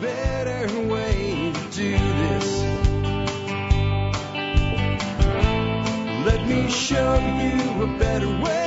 [0.00, 2.62] better way to do this.
[6.26, 8.66] Let me show you a better way.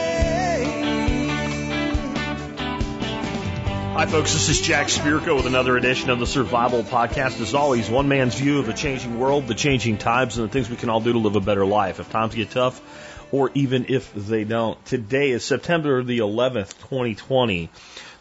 [3.93, 4.33] Hi, folks.
[4.33, 7.41] This is Jack Spirko with another edition of the Survival Podcast.
[7.41, 10.69] As always, one man's view of the changing world, the changing times, and the things
[10.69, 12.81] we can all do to live a better life if times get tough
[13.31, 14.83] or even if they don't.
[14.85, 17.69] Today is September the 11th, 2020.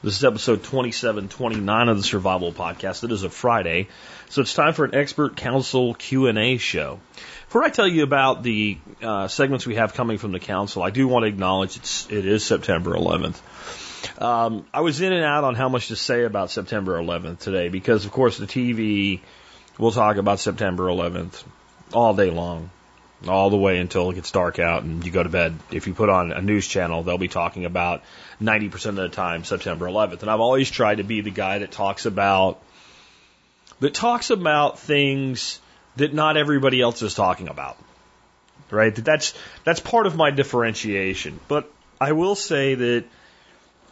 [0.00, 3.02] This is episode 2729 of the Survival Podcast.
[3.02, 3.88] It is a Friday,
[4.28, 7.00] so it's time for an expert council Q&A show.
[7.46, 10.90] Before I tell you about the uh, segments we have coming from the council, I
[10.90, 13.40] do want to acknowledge it's, it is September 11th.
[14.22, 17.68] Um, I was in and out on how much to say about September 11th today
[17.68, 19.18] because, of course, the TV
[19.78, 21.42] will talk about September 11th
[21.92, 22.70] all day long,
[23.26, 25.58] all the way until it gets dark out and you go to bed.
[25.70, 28.02] If you put on a news channel, they'll be talking about
[28.40, 30.22] 90% of the time September 11th.
[30.22, 32.62] And I've always tried to be the guy that talks about
[33.80, 35.60] that talks about things
[35.96, 37.76] that not everybody else is talking about.
[38.70, 38.94] Right?
[38.94, 41.40] That's that's part of my differentiation.
[41.48, 43.04] But I will say that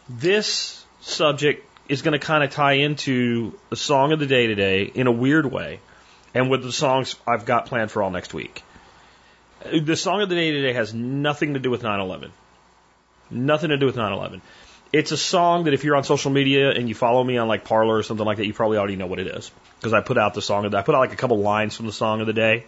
[0.07, 4.83] this subject is going to kind of tie into the song of the day today
[4.83, 5.79] in a weird way
[6.33, 8.63] and with the songs I've got planned for all next week.
[9.63, 12.31] The song of the day today has nothing to do with 9 11.
[13.29, 14.41] Nothing to do with 9 11.
[14.93, 17.65] It's a song that if you're on social media and you follow me on like
[17.65, 19.51] Parler or something like that, you probably already know what it is.
[19.79, 21.39] Because I put out the song of the day I put out like a couple
[21.39, 22.65] lines from the song of the day.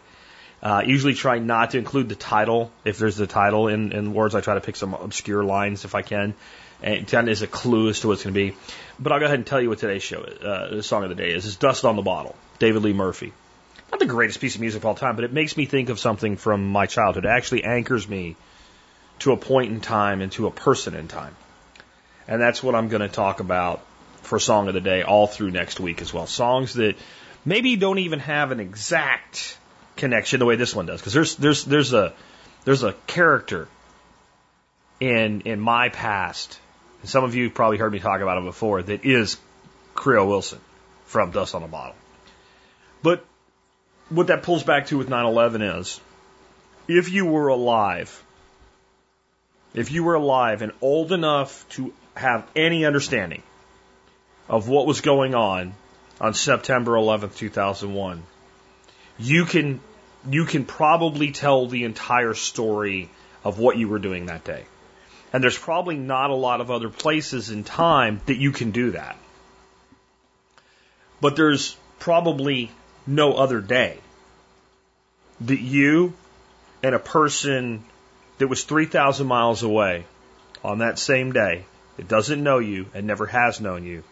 [0.62, 2.72] Uh, usually try not to include the title.
[2.84, 5.96] If there's the title in, in words, I try to pick some obscure lines if
[5.96, 6.34] I can
[6.82, 8.56] and kind is a clue as to what it's going to be.
[9.00, 11.16] But I'll go ahead and tell you what today's show, uh, the song of the
[11.16, 11.46] day is.
[11.46, 13.34] It's Dust on the Bottle, David Lee Murphy.
[13.92, 16.00] Not the greatest piece of music of all time, but it makes me think of
[16.00, 17.26] something from my childhood.
[17.26, 18.36] It actually anchors me
[19.20, 21.36] to a point in time and to a person in time.
[22.28, 23.82] And that's what I'm going to talk about
[24.22, 26.28] for Song of the Day all through next week as well.
[26.28, 26.96] Songs that
[27.44, 29.58] maybe don't even have an exact
[29.96, 31.02] connection the way this one does.
[31.02, 32.14] Because there's, there's, there's a,
[32.66, 33.68] there's a character
[35.00, 36.60] in, in my past
[37.02, 39.38] and some of you probably heard me talk about him before, that is
[39.96, 40.60] Creo Wilson
[41.06, 41.96] from Dust on a Bottle.
[43.02, 43.26] But
[44.10, 46.00] what that pulls back to with 9 11 is
[46.88, 48.24] if you were alive,
[49.74, 53.44] if you were alive and old enough to have any understanding
[54.48, 55.74] of what was going on
[56.20, 58.24] on September 11th, 2001,
[59.20, 59.80] you can
[60.30, 63.10] you can probably tell the entire story
[63.44, 64.66] of what you were doing that day.
[65.32, 68.92] And there's probably not a lot of other places in time that you can do
[68.92, 69.16] that.
[71.22, 72.72] But there's probably
[73.10, 73.98] no other day
[75.42, 76.14] that you
[76.84, 77.84] and a person
[78.38, 80.06] that was 3,000 miles away
[80.64, 81.66] on that same day,
[81.98, 84.04] that doesn't know you and never has known you,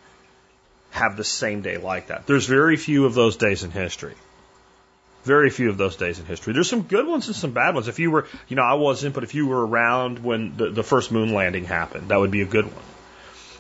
[0.92, 2.26] have the same day like that.
[2.26, 4.16] There's very few of those days in history.
[5.24, 6.54] Very few of those days in history.
[6.54, 7.88] There's some good ones and some bad ones.
[7.88, 10.84] If you were, you know, I wasn't, but if you were around when the, the
[10.84, 12.84] first moon landing happened, that would be a good one.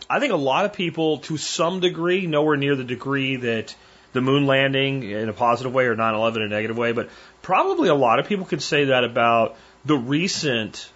[0.09, 3.75] I think a lot of people, to some degree, nowhere near the degree that
[4.17, 7.09] the moon landing in a positive way or 9 11 in a negative way, but
[7.43, 9.55] probably a lot of people could say that about
[9.85, 10.89] the recent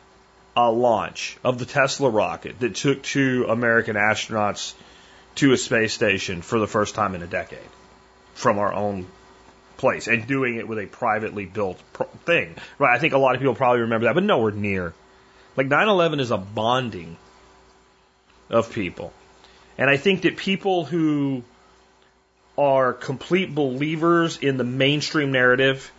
[0.58, 4.74] uh, launch of the Tesla rocket that took two American astronauts
[5.36, 7.59] to a space station for the first time in a decade
[8.34, 9.06] from our own
[9.78, 11.80] place and doing it with a privately built
[12.26, 12.56] thing.
[12.80, 12.96] Right?
[12.96, 14.94] I think a lot of people probably remember that, but nowhere near.
[15.56, 17.18] Like 9/11 is a bonding
[18.50, 19.14] of people.
[19.78, 21.44] And I think that people who
[22.58, 25.92] are complete believers in the mainstream narrative,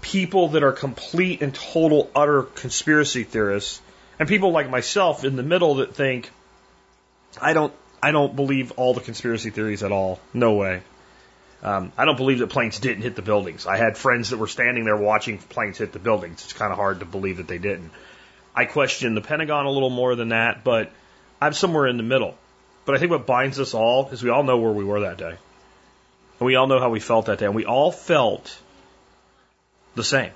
[0.00, 3.80] people that are complete and total utter conspiracy theorists,
[4.18, 6.30] and people like myself in the middle that think
[7.40, 7.72] I don't
[8.02, 10.20] I don't believe all the conspiracy theories at all.
[10.32, 10.82] No way.
[11.62, 13.66] Um, I don't believe that planes didn't hit the buildings.
[13.66, 16.44] I had friends that were standing there watching planes hit the buildings.
[16.44, 17.90] It's kind of hard to believe that they didn't.
[18.54, 20.92] I question the Pentagon a little more than that, but
[21.40, 22.36] I'm somewhere in the middle.
[22.84, 25.18] But I think what binds us all is we all know where we were that
[25.18, 25.36] day.
[26.38, 27.46] And we all know how we felt that day.
[27.46, 28.58] And we all felt
[29.94, 30.32] the same.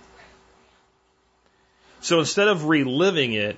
[2.01, 3.57] So instead of reliving it,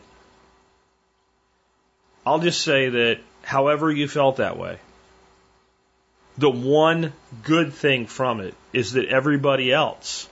[2.26, 4.78] I'll just say that however you felt that way,
[6.38, 7.12] the one
[7.44, 10.28] good thing from it is that everybody else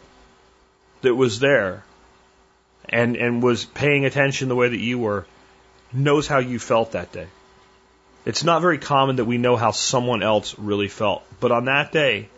[1.03, 1.85] that was there
[2.89, 5.27] and, and was paying attention the way that you were
[5.93, 7.27] knows how you felt that day.
[8.25, 11.23] It's not very common that we know how someone else really felt.
[11.41, 12.29] But on that day,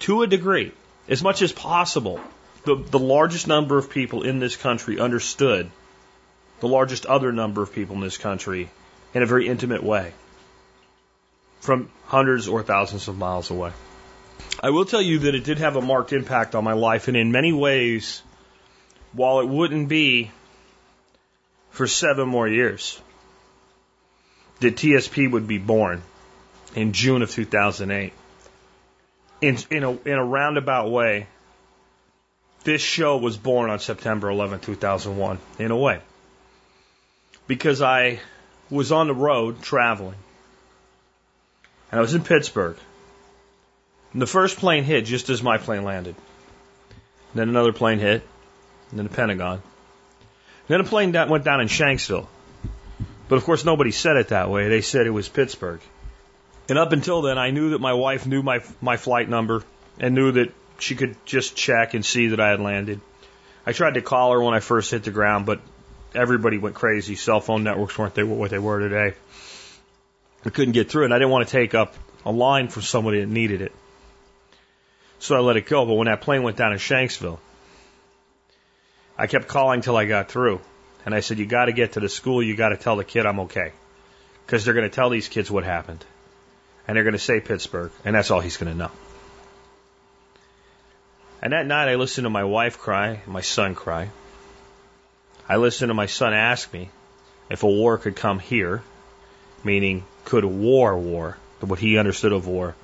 [0.00, 0.72] to a degree,
[1.08, 2.20] as much as possible,
[2.64, 5.70] the, the largest number of people in this country understood
[6.60, 8.70] the largest other number of people in this country
[9.14, 10.12] in a very intimate way.
[11.60, 13.70] from hundreds or thousands of miles away.
[14.62, 17.16] I will tell you that it did have a marked impact on my life, and
[17.16, 18.22] in many ways,
[19.12, 20.30] while it wouldn't be
[21.70, 23.00] for seven more years,
[24.60, 26.02] that TSP would be born
[26.74, 28.12] in June of 2008.
[29.40, 31.26] In, in, a, in a roundabout way,
[32.64, 36.00] this show was born on September 11, 2001, in a way.
[37.46, 38.20] Because I
[38.70, 40.16] was on the road traveling.
[41.90, 42.76] And I was in Pittsburgh.
[44.12, 46.14] And the first plane hit just as my plane landed.
[47.34, 48.22] Then another plane hit.
[48.90, 49.62] And then the Pentagon.
[50.68, 52.26] Then a plane that went down in Shanksville.
[53.30, 54.68] But of course, nobody said it that way.
[54.68, 55.80] They said it was Pittsburgh.
[56.68, 59.62] And up until then, I knew that my wife knew my my flight number
[60.00, 63.00] and knew that she could just check and see that I had landed.
[63.64, 65.60] I tried to call her when I first hit the ground, but
[66.12, 67.14] everybody went crazy.
[67.14, 69.14] Cell phone networks weren't they what they were today.
[70.44, 71.94] I couldn't get through, and I didn't want to take up
[72.26, 73.72] a line for somebody that needed it.
[75.20, 75.86] So I let it go.
[75.86, 77.38] But when that plane went down in Shanksville,
[79.16, 80.60] I kept calling till I got through.
[81.04, 82.42] And I said, You got to get to the school.
[82.42, 83.72] You got to tell the kid I'm okay.
[84.44, 86.04] Because they're going to tell these kids what happened.
[86.86, 87.92] And they're going to say Pittsburgh.
[88.04, 88.90] And that's all he's going to know.
[91.42, 94.10] And that night I listened to my wife cry, my son cry.
[95.48, 96.90] I listened to my son ask me
[97.48, 98.82] if a war could come here,
[99.64, 102.74] meaning could war, war, what he understood of war,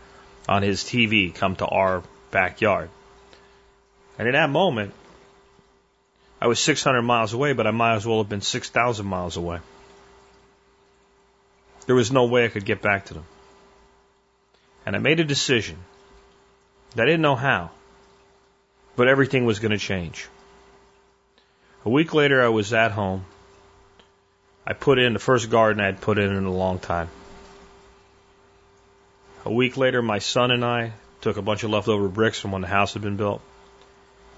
[0.49, 2.89] on his TV come to our backyard.
[4.19, 4.95] And in that moment,
[6.47, 9.59] I was 600 miles away, but I might as well have been 6,000 miles away.
[11.87, 13.25] There was no way I could get back to them.
[14.87, 15.77] And I made a decision.
[16.95, 17.73] That I didn't know how,
[18.95, 20.29] but everything was going to change.
[21.85, 23.25] A week later, I was at home.
[24.65, 27.09] I put in the first garden I had put in in a long time.
[29.45, 30.93] A week later, my son and I
[31.23, 33.43] took a bunch of leftover bricks from when the house had been built.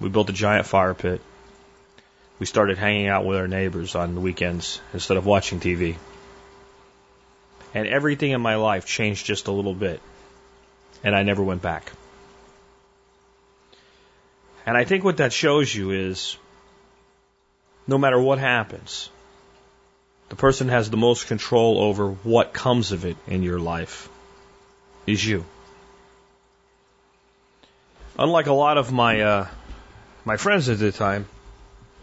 [0.00, 1.20] We built a giant fire pit.
[2.38, 5.96] We started hanging out with our neighbors on the weekends instead of watching TV.
[7.74, 10.00] And everything in my life changed just a little bit.
[11.02, 11.92] And I never went back.
[14.64, 16.36] And I think what that shows you is
[17.86, 19.10] no matter what happens,
[20.28, 24.08] the person has the most control over what comes of it in your life
[25.06, 25.44] is you.
[28.18, 29.46] Unlike a lot of my uh,
[30.24, 31.26] my friends at the time,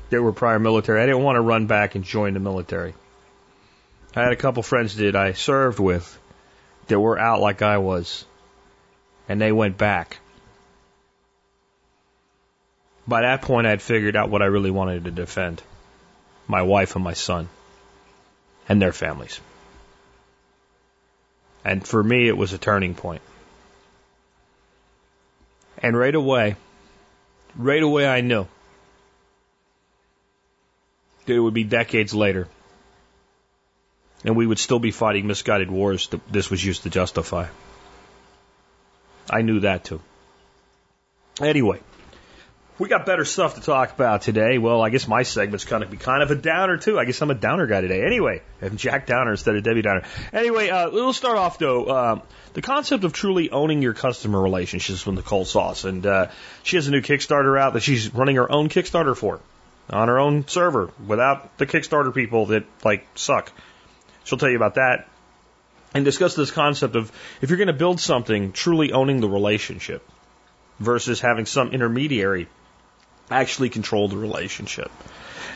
[0.09, 1.01] they were prior military.
[1.01, 2.93] I didn't want to run back and join the military.
[4.15, 6.19] I had a couple friends that I served with
[6.87, 8.25] that were out like I was,
[9.27, 10.19] and they went back.
[13.07, 15.61] By that point, I'd figured out what I really wanted to defend
[16.47, 17.49] my wife and my son
[18.69, 19.39] and their families.
[21.63, 23.21] And for me, it was a turning point.
[25.79, 26.55] And right away,
[27.55, 28.54] right away, I knew that
[31.27, 32.47] it would be decades later.
[34.23, 37.47] And we would still be fighting misguided wars that this was used to justify.
[39.29, 40.01] I knew that too.
[41.41, 41.79] Anyway,
[42.77, 44.57] we got better stuff to talk about today.
[44.57, 46.99] Well, I guess my segment's kind of be kind of a downer too.
[46.99, 48.03] I guess I'm a downer guy today.
[48.03, 50.03] Anyway, I'm Jack Downer instead of Debbie Downer.
[50.33, 51.89] Anyway, uh, we'll start off though.
[51.89, 52.21] Um,
[52.53, 56.27] the concept of truly owning your customer relationships from Nicole Sauce, and uh,
[56.63, 59.39] she has a new Kickstarter out that she's running her own Kickstarter for
[59.89, 63.51] on her own server without the Kickstarter people that like suck.
[64.23, 65.07] She'll tell you about that
[65.93, 67.11] and discuss this concept of
[67.41, 70.07] if you're going to build something, truly owning the relationship
[70.79, 72.47] versus having some intermediary
[73.29, 74.91] actually control the relationship.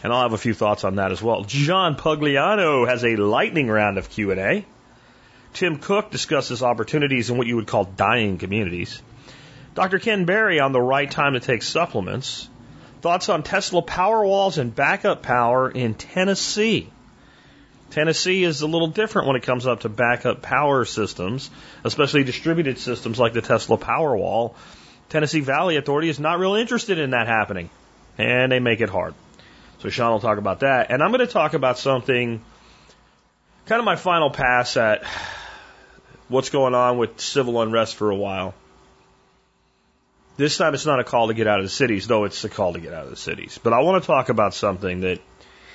[0.01, 1.43] And I'll have a few thoughts on that as well.
[1.43, 4.65] John Pugliano has a lightning round of Q&A.
[5.53, 9.01] Tim Cook discusses opportunities in what you would call dying communities.
[9.75, 9.99] Dr.
[9.99, 12.49] Ken Berry on the right time to take supplements.
[13.01, 16.89] Thoughts on Tesla Powerwalls and backup power in Tennessee.
[17.91, 21.49] Tennessee is a little different when it comes up to backup power systems,
[21.83, 24.53] especially distributed systems like the Tesla Powerwall.
[25.07, 27.69] Tennessee Valley Authority is not real interested in that happening,
[28.17, 29.15] and they make it hard.
[29.79, 32.41] So Sean will talk about that, and I'm going to talk about something,
[33.65, 35.03] kind of my final pass at
[36.27, 38.53] what's going on with civil unrest for a while.
[40.39, 42.49] This time it's not a call to get out of the cities, though it's a
[42.49, 43.59] call to get out of the cities.
[43.61, 45.19] But I want to talk about something that,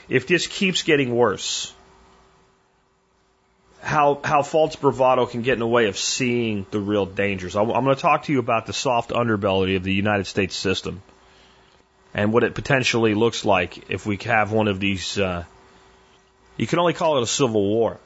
[0.08, 1.74] if this keeps getting worse,
[3.82, 7.56] how how false bravado can get in the way of seeing the real dangers.
[7.56, 10.56] I'm, I'm going to talk to you about the soft underbelly of the United States
[10.56, 11.02] system
[12.14, 15.18] and what it potentially looks like if we have one of these.
[15.18, 15.44] Uh,
[16.56, 17.98] you can only call it a civil war,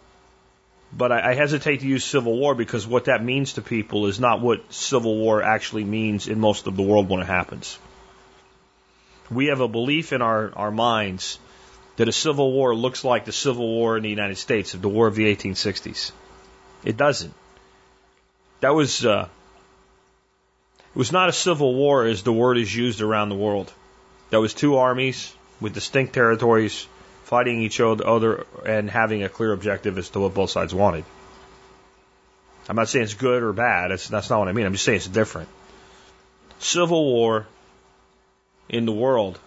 [0.92, 4.18] But I, I hesitate to use civil war because what that means to people is
[4.18, 7.78] not what civil war actually means in most of the world when it happens.
[9.30, 11.38] We have a belief in our, our minds
[11.97, 15.07] that a civil war looks like the civil war in the United States, the war
[15.07, 16.12] of the 1860s.
[16.85, 17.35] It doesn't.
[18.61, 19.28] That was uh,
[20.95, 23.73] it was not a civil war as the word is used around the world.
[24.30, 26.87] That was two armies with distinct territories
[27.28, 31.04] fighting each other and having a clear objective as to what both sides wanted.
[32.66, 33.90] I'm not saying it's good or bad.
[33.90, 34.64] That's, that's not what I mean.
[34.64, 35.50] I'm just saying it's different.
[36.58, 37.47] Civil war
[38.70, 39.38] in the world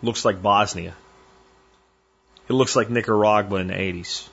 [0.00, 0.94] looks like Bosnia.
[2.48, 4.28] It looks like Nicaragua in the 80s.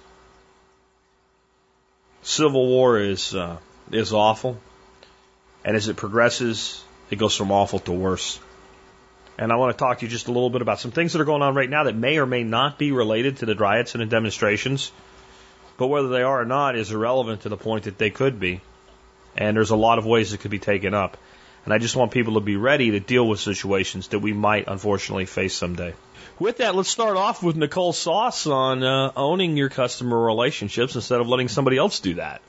[2.22, 3.58] Civil war is uh,
[3.92, 4.60] is awful,
[5.64, 8.40] and as it progresses, it goes from awful to worse.
[9.40, 11.22] And I want to talk to you just a little bit about some things that
[11.22, 13.96] are going on right now that may or may not be related to the riots
[13.96, 14.92] and the demonstrations.
[15.78, 18.60] But whether they are or not is irrelevant to the point that they could be.
[19.38, 21.16] And there's a lot of ways it could be taken up.
[21.64, 24.68] And I just want people to be ready to deal with situations that we might
[24.68, 25.94] unfortunately face someday.
[26.38, 31.22] With that, let's start off with Nicole Sauce on uh, owning your customer relationships instead
[31.22, 32.42] of letting somebody else do that.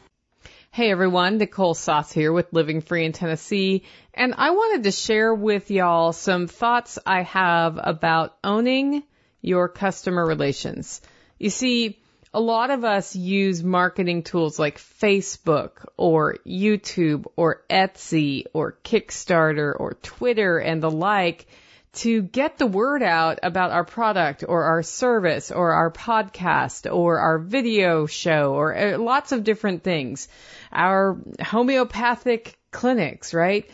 [0.72, 3.82] Hey everyone, Nicole Sauce here with Living Free in Tennessee,
[4.14, 9.02] and I wanted to share with y'all some thoughts I have about owning
[9.42, 11.00] your customer relations.
[11.40, 11.98] You see,
[12.32, 19.74] a lot of us use marketing tools like Facebook or YouTube or Etsy or Kickstarter
[19.76, 21.48] or Twitter and the like
[21.92, 27.18] to get the word out about our product or our service or our podcast or
[27.18, 30.28] our video show or uh, lots of different things.
[30.72, 33.68] Our homeopathic clinics, right?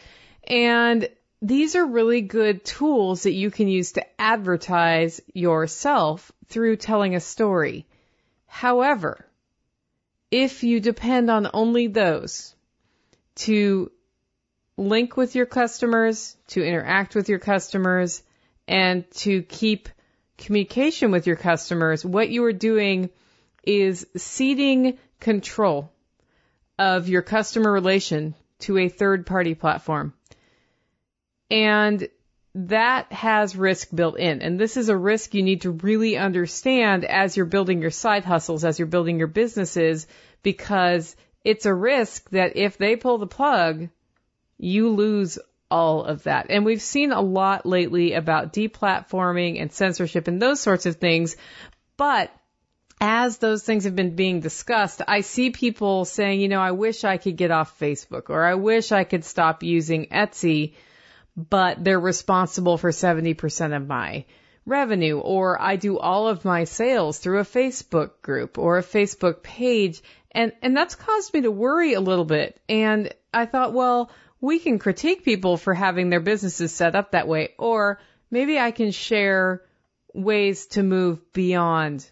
[0.49, 1.09] And
[1.43, 7.21] these are really good tools that you can use to advertise yourself through telling a
[7.21, 7.87] story.
[8.47, 9.27] However,
[10.31, 12.55] if you depend on only those
[13.37, 13.91] to
[14.77, 18.23] link with your customers, to interact with your customers,
[18.69, 19.89] and to keep
[20.39, 23.11] communication with your customers, what you are doing
[23.63, 25.91] is ceding control
[26.79, 30.13] of your customer relation to a third party platform.
[31.51, 32.09] And
[32.55, 34.41] that has risk built in.
[34.41, 38.25] And this is a risk you need to really understand as you're building your side
[38.25, 40.07] hustles, as you're building your businesses,
[40.43, 43.89] because it's a risk that if they pull the plug,
[44.59, 45.39] you lose
[45.71, 46.47] all of that.
[46.51, 51.37] And we've seen a lot lately about deplatforming and censorship and those sorts of things.
[51.97, 52.31] But
[53.01, 57.05] as those things have been being discussed, I see people saying, you know, I wish
[57.05, 60.75] I could get off Facebook or I wish I could stop using Etsy,
[61.37, 64.25] but they're responsible for 70% of my
[64.65, 69.43] revenue or I do all of my sales through a Facebook group or a Facebook
[69.43, 70.03] page.
[70.31, 72.61] And, and that's caused me to worry a little bit.
[72.69, 74.11] And I thought, well,
[74.41, 78.01] we can critique people for having their businesses set up that way, or
[78.31, 79.63] maybe I can share
[80.13, 82.09] ways to move beyond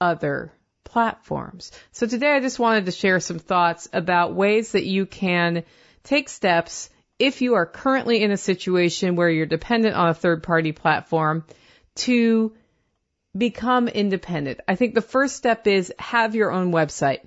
[0.00, 0.52] other
[0.84, 1.72] platforms.
[1.92, 5.64] So today I just wanted to share some thoughts about ways that you can
[6.02, 10.42] take steps if you are currently in a situation where you're dependent on a third
[10.42, 11.44] party platform
[11.94, 12.52] to
[13.36, 14.60] become independent.
[14.66, 17.20] I think the first step is have your own website.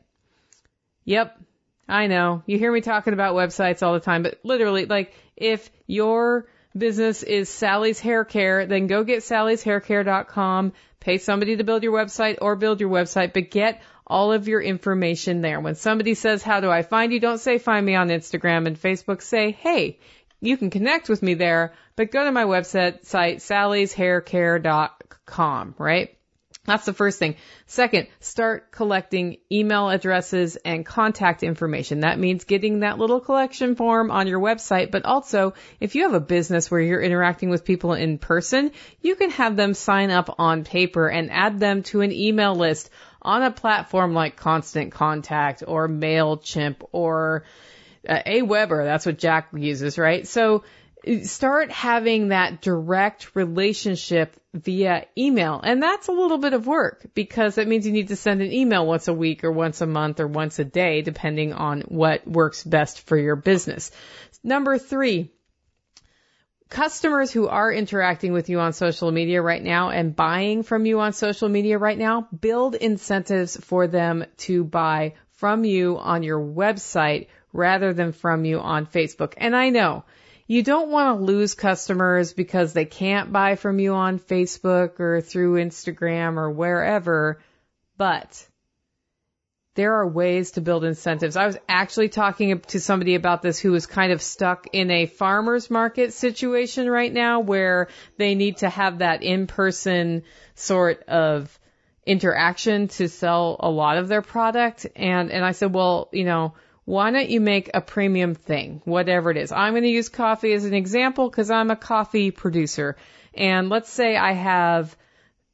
[1.06, 1.40] Yep,
[1.88, 2.44] I know.
[2.46, 7.24] You hear me talking about websites all the time, but literally, like, if your business
[7.24, 12.56] is Sally's Hair Care, then go get sallyshaircare.com, pay somebody to build your website or
[12.56, 15.60] build your website, but get all of your information there.
[15.60, 17.20] When somebody says, how do I find you?
[17.20, 19.22] Don't say find me on Instagram and Facebook.
[19.22, 20.00] Say, hey,
[20.42, 26.18] you can connect with me there, but go to my website, site, sallyshaircare.com, right?
[26.66, 27.36] That's the first thing.
[27.66, 32.02] Second, start collecting email addresses and contact information.
[32.02, 36.14] That means getting that little collection form on your website, but also if you have
[36.14, 40.36] a business where you're interacting with people in person, you can have them sign up
[40.40, 42.90] on paper and add them to an email list
[43.22, 47.44] on a platform like Constant Contact or MailChimp or
[48.08, 48.86] uh, Aweber.
[48.86, 50.26] That's what Jack uses, right?
[50.26, 50.64] So
[51.24, 55.60] start having that direct relationship via email.
[55.64, 58.52] And that's a little bit of work because that means you need to send an
[58.52, 62.28] email once a week or once a month or once a day, depending on what
[62.28, 63.92] works best for your business.
[64.44, 65.32] Number three,
[66.70, 71.00] customers who are interacting with you on social media right now and buying from you
[71.00, 76.40] on social media right now, build incentives for them to buy from you on your
[76.40, 79.34] website rather than from you on Facebook.
[79.38, 80.04] And I know
[80.48, 85.22] you don't want to lose customers because they can't buy from you on Facebook or
[85.22, 87.42] through Instagram or wherever,
[87.98, 88.48] but
[89.76, 91.36] there are ways to build incentives.
[91.36, 95.08] I was actually talking to somebody about this who is kind of stuck in a
[95.08, 100.24] farmer's market situation right now where they need to have that in-person
[100.54, 101.58] sort of
[102.06, 104.86] interaction to sell a lot of their product.
[104.96, 106.54] And, and I said, well, you know,
[106.86, 109.52] why don't you make a premium thing, whatever it is?
[109.52, 112.98] I'm going to use coffee as an example because I'm a coffee producer.
[113.34, 114.96] And let's say I have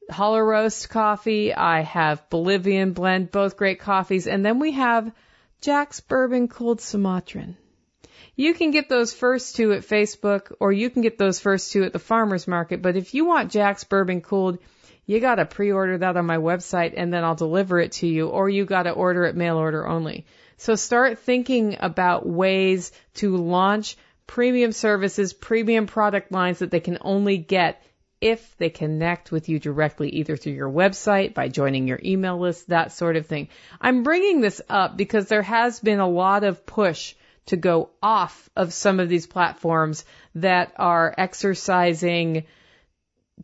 [0.10, 1.54] Holler Roast coffee.
[1.54, 4.28] I have Bolivian blend, both great coffees.
[4.28, 5.12] And then we have
[5.62, 7.58] Jack's Bourbon Cooled Sumatran.
[8.36, 11.84] You can get those first two at Facebook or you can get those first two
[11.84, 12.82] at the farmer's market.
[12.82, 14.60] But if you want Jack's Bourbon Cooled,
[15.06, 18.30] you got to pre-order that on my website and then I'll deliver it to you
[18.30, 20.26] or you got to order it mail order only.
[20.60, 23.96] So start thinking about ways to launch
[24.28, 27.82] premium services, premium product lines that they can only get
[28.20, 32.68] if they connect with you directly, either through your website, by joining your email list,
[32.68, 33.48] that sort of thing.
[33.80, 38.50] I'm bringing this up because there has been a lot of push to go off
[38.58, 40.04] of some of these platforms
[40.36, 42.44] that are exercising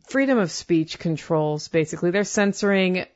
[0.06, 2.10] freedom of speech controls, basically.
[2.10, 3.06] They're censoring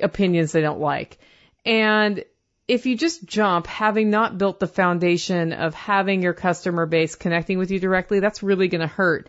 [0.00, 1.18] opinions they don't like.
[1.66, 2.24] And
[2.68, 7.56] if you just jump, having not built the foundation of having your customer base connecting
[7.56, 9.28] with you directly, that's really going to hurt.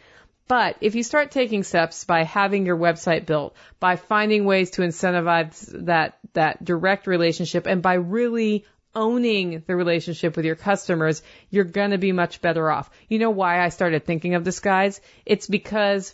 [0.49, 4.81] But if you start taking steps by having your website built, by finding ways to
[4.81, 11.63] incentivize that, that direct relationship and by really owning the relationship with your customers, you're
[11.63, 12.89] going to be much better off.
[13.07, 14.99] You know why I started thinking of this, guys?
[15.25, 16.13] It's because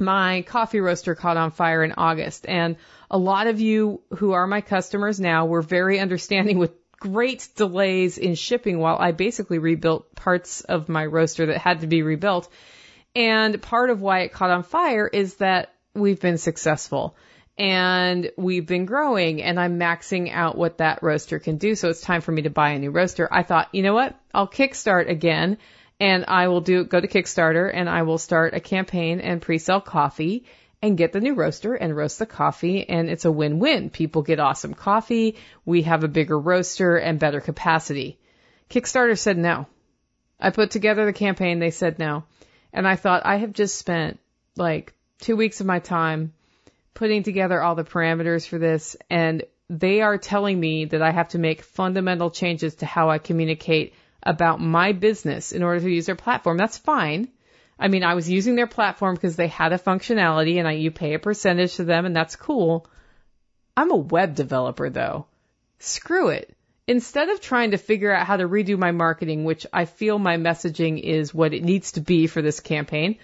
[0.00, 2.76] my coffee roaster caught on fire in August and
[3.10, 8.18] a lot of you who are my customers now were very understanding with great delays
[8.18, 12.48] in shipping while I basically rebuilt parts of my roaster that had to be rebuilt.
[13.14, 17.16] And part of why it caught on fire is that we've been successful
[17.56, 21.74] and we've been growing and I'm maxing out what that roaster can do.
[21.74, 23.28] So it's time for me to buy a new roaster.
[23.30, 24.18] I thought, you know what?
[24.34, 25.58] I'll kickstart again
[26.00, 29.80] and I will do, go to Kickstarter and I will start a campaign and pre-sell
[29.80, 30.44] coffee
[30.80, 33.90] and get the new roaster and roast the coffee and it's a win-win.
[33.90, 35.36] People get awesome coffee.
[35.64, 38.18] We have a bigger roaster and better capacity.
[38.70, 39.66] Kickstarter said no.
[40.38, 41.58] I put together the campaign.
[41.58, 42.24] They said no.
[42.72, 44.20] And I thought, I have just spent
[44.56, 46.32] like two weeks of my time
[46.94, 51.28] putting together all the parameters for this, and they are telling me that I have
[51.28, 56.06] to make fundamental changes to how I communicate about my business in order to use
[56.06, 56.56] their platform.
[56.56, 57.28] That's fine.
[57.78, 60.90] I mean, I was using their platform because they had a functionality and I, you
[60.90, 62.86] pay a percentage to them and that's cool.
[63.76, 65.26] I'm a web developer though.
[65.78, 66.56] Screw it
[66.88, 70.38] instead of trying to figure out how to redo my marketing, which I feel my
[70.38, 73.18] messaging is what it needs to be for this campaign,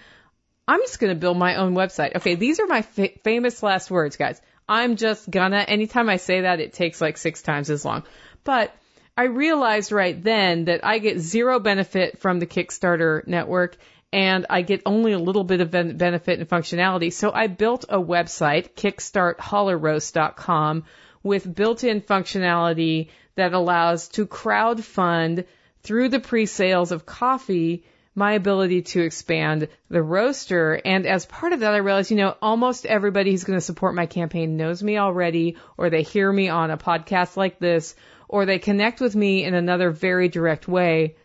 [0.67, 2.15] I'm just going to build my own website.
[2.15, 4.39] Okay, these are my fa- famous last words, guys.
[4.69, 8.03] I'm just gonna, anytime I say that, it takes like six times as long.
[8.43, 8.73] But
[9.17, 13.77] I realized right then that I get zero benefit from the Kickstarter network
[14.11, 17.11] and I get only a little bit of benefit and functionality.
[17.11, 20.83] So I built a website, kickstarthollerroast.com,
[21.23, 25.45] with built-in functionality that allows to crowd fund
[25.81, 30.79] through the pre-sales of coffee my ability to expand the roaster.
[30.85, 33.93] And as part of that, I realized, you know, almost everybody who's going to support
[33.93, 37.93] my campaign knows me already, or they hear me on a podcast like this,
[38.35, 41.15] or they connect with me in another very direct way.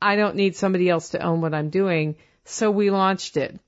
[0.00, 2.14] I don't need somebody else to own what I'm doing.
[2.44, 3.58] So we launched it.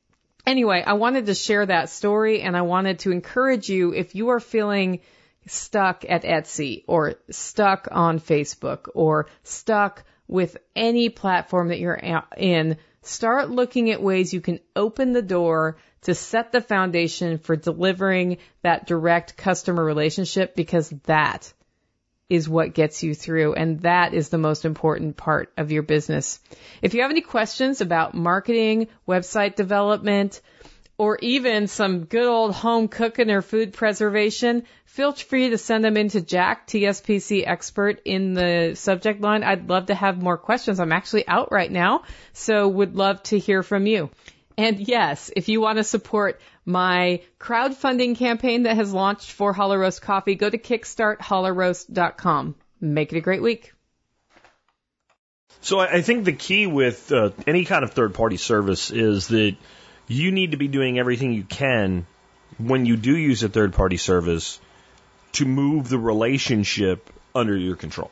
[0.46, 4.28] Anyway, I wanted to share that story and I wanted to encourage you if you
[4.28, 5.00] are feeling
[5.48, 12.00] stuck at Etsy or stuck on Facebook or stuck with any platform that you're
[12.36, 17.56] in, start looking at ways you can open the door to set the foundation for
[17.56, 21.52] delivering that direct customer relationship because that
[22.32, 26.40] is what gets you through and that is the most important part of your business.
[26.80, 30.40] If you have any questions about marketing, website development,
[30.96, 35.98] or even some good old home cooking or food preservation, feel free to send them
[35.98, 39.42] in to Jack, TSPC expert in the subject line.
[39.42, 40.80] I'd love to have more questions.
[40.80, 44.10] I'm actually out right now, so would love to hear from you.
[44.56, 49.78] And yes, if you want to support my crowdfunding campaign that has launched for Holler
[49.78, 52.54] Roast Coffee, go to kickstarthollerroast.com.
[52.80, 53.72] Make it a great week.
[55.60, 59.54] So I think the key with uh, any kind of third party service is that
[60.08, 62.06] you need to be doing everything you can
[62.58, 64.58] when you do use a third party service
[65.34, 68.10] to move the relationship under your control.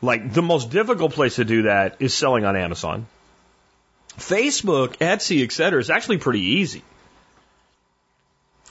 [0.00, 3.06] Like the most difficult place to do that is selling on Amazon.
[4.18, 5.80] Facebook, Etsy, etc.
[5.80, 6.82] is actually pretty easy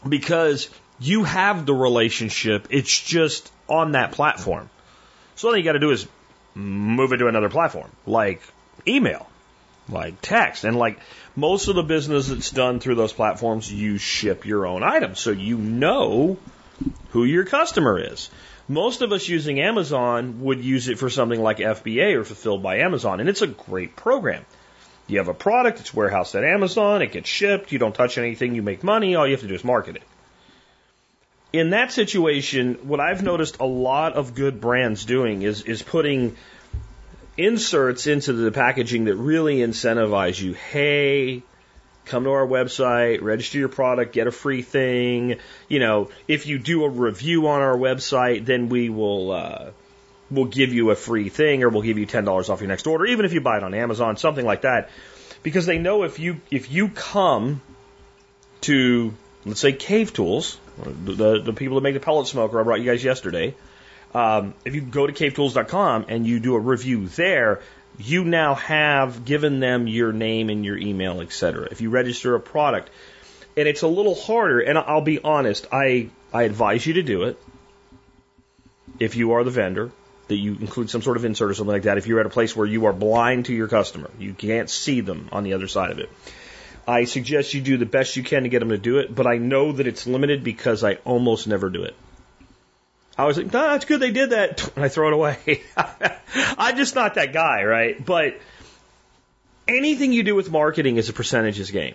[0.08, 2.68] because you have the relationship.
[2.70, 4.70] It's just on that platform.
[5.36, 6.08] So all you got to do is
[6.56, 8.42] move it to another platform, like
[8.88, 9.28] email,
[9.90, 11.00] like text, and like
[11.36, 15.32] most of the business that's done through those platforms, you ship your own items, so
[15.32, 16.38] you know
[17.10, 18.30] who your customer is.
[18.68, 22.78] Most of us using Amazon would use it for something like FBA or fulfilled by
[22.78, 24.46] Amazon, and it's a great program.
[25.08, 28.56] You have a product, it's warehoused at Amazon, it gets shipped, you don't touch anything,
[28.56, 30.04] you make money, all you have to do is market it.
[31.52, 36.36] In that situation, what I've noticed a lot of good brands doing is, is putting
[37.38, 40.54] inserts into the packaging that really incentivize you.
[40.54, 41.44] Hey,
[42.06, 45.38] come to our website, register your product, get a free thing.
[45.68, 49.72] You know, if you do a review on our website, then we will uh,
[50.32, 52.88] we'll give you a free thing, or we'll give you ten dollars off your next
[52.88, 54.90] order, even if you buy it on Amazon, something like that.
[55.42, 57.62] Because they know if you if you come
[58.62, 59.14] to
[59.46, 62.90] let's say Cave Tools, the the people that make the pellet smoker I brought you
[62.90, 63.56] guys yesterday.
[64.14, 67.62] Um, if you go to cavetools.com and you do a review there,
[67.98, 71.68] you now have given them your name and your email, etc.
[71.72, 72.90] If you register a product,
[73.56, 77.24] and it's a little harder, and I'll be honest, I, I advise you to do
[77.24, 77.40] it
[79.00, 79.92] if you are the vendor,
[80.34, 82.00] that you include some sort of insert or something like that.
[82.00, 85.02] If you're at a place where you are blind to your customer, you can't see
[85.02, 86.10] them on the other side of it.
[86.88, 89.28] I suggest you do the best you can to get them to do it, but
[89.28, 91.96] I know that it's limited because I almost never do it.
[93.16, 94.68] I was like, no, that's good they did that.
[94.76, 95.62] And I throw it away.
[96.58, 98.04] I'm just not that guy, right?
[98.04, 98.40] But
[99.68, 101.94] anything you do with marketing is a percentages game.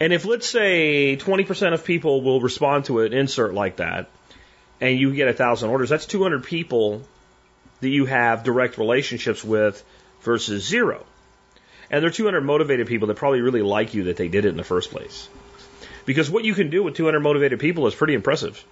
[0.00, 4.08] And if let's say 20% of people will respond to an insert like that,
[4.80, 7.02] and you get a thousand orders, that's 200 people
[7.80, 9.82] that you have direct relationships with
[10.22, 11.04] versus zero.
[11.90, 14.56] And they're 200 motivated people that probably really like you that they did it in
[14.56, 15.28] the first place.
[16.06, 18.64] Because what you can do with 200 motivated people is pretty impressive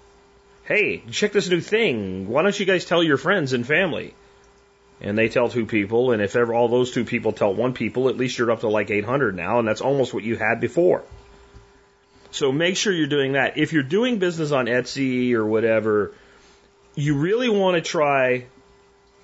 [0.68, 2.29] hey, check this new thing.
[2.29, 4.12] Why don't you guys tell your friends and family?
[5.01, 8.11] And they tell two people, and if ever all those two people tell one people,
[8.11, 11.05] at least you're up to like 800 now, and that's almost what you had before.
[12.33, 13.57] So make sure you're doing that.
[13.57, 16.12] If you're doing business on Etsy or whatever,
[16.94, 18.44] you really want to try,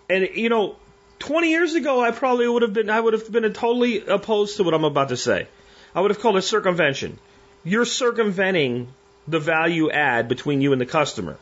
[0.08, 0.76] and you know,
[1.20, 4.64] 20 years ago, I probably would have been, I would have been totally opposed to
[4.64, 5.48] what I'm about to say.
[5.94, 7.18] I would have called it circumvention.
[7.62, 8.88] You're circumventing
[9.26, 11.38] the value add between you and the customer.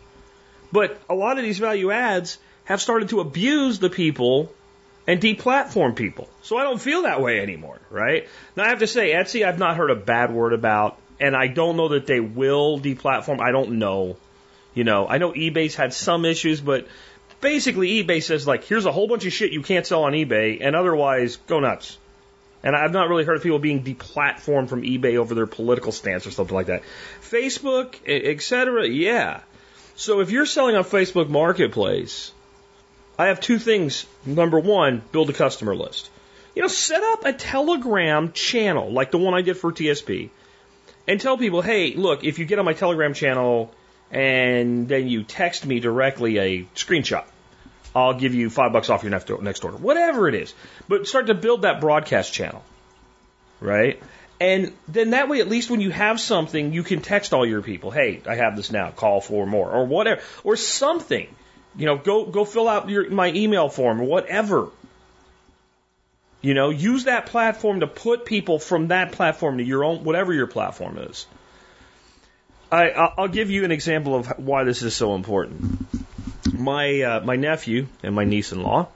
[0.70, 4.53] But a lot of these value adds have started to abuse the people
[5.07, 6.29] and deplatform people.
[6.42, 8.29] So I don't feel that way anymore, right?
[8.57, 11.48] Now I have to say, Etsy, I've not heard a bad word about, and I
[11.48, 13.40] don't know that they will deplatform.
[13.40, 14.16] I don't know.
[14.75, 16.87] You know, I know eBay's had some issues, but
[17.42, 20.59] basically eBay says like, here's a whole bunch of shit you can't sell on eBay,
[20.62, 21.98] and otherwise go nuts.
[22.62, 26.26] And I've not really heard of people being deplatformed from eBay over their political stance
[26.26, 26.83] or something like that.
[27.20, 28.88] Facebook, etc.
[28.88, 29.40] Yeah.
[29.96, 32.33] So if you're selling on Facebook Marketplace,
[33.18, 34.07] I have two things.
[34.24, 36.09] Number one, build a customer list.
[36.55, 40.31] You know, set up a Telegram channel like the one I did for TSP
[41.09, 43.74] and tell people, hey, look, if you get on my Telegram channel
[44.12, 47.25] and then you text me directly a screenshot,
[47.96, 49.77] I'll give you five bucks off your next, order.
[49.77, 50.55] Whatever it is.
[50.88, 52.62] But start to build that broadcast channel.
[53.61, 54.03] Right?
[54.38, 57.62] And then that way, at least when you have something, you can text all your
[57.62, 61.29] people, hey, I have this now, call for more, or whatever, or something.
[61.77, 64.68] You know, go, go fill out your, my email form or whatever.
[66.40, 70.35] You know, use that platform to put people from that platform to your own, whatever
[70.35, 71.27] your platform is.
[72.72, 75.87] I, I'll give you an example of why this is so important
[76.52, 78.88] my uh, my nephew and my niece-in-law.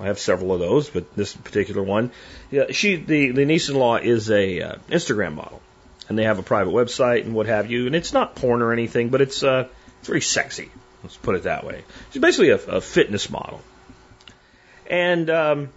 [0.00, 2.10] I have several of those, but this particular one,
[2.50, 5.60] yeah, she the the niece-in-law is a uh, Instagram model,
[6.08, 7.86] and they have a private website and what have you.
[7.86, 9.68] And it's not porn or anything, but it's uh
[10.00, 10.70] it's very sexy.
[11.02, 11.84] Let's put it that way.
[12.12, 13.60] She's basically a, a fitness model,
[14.88, 15.68] and um,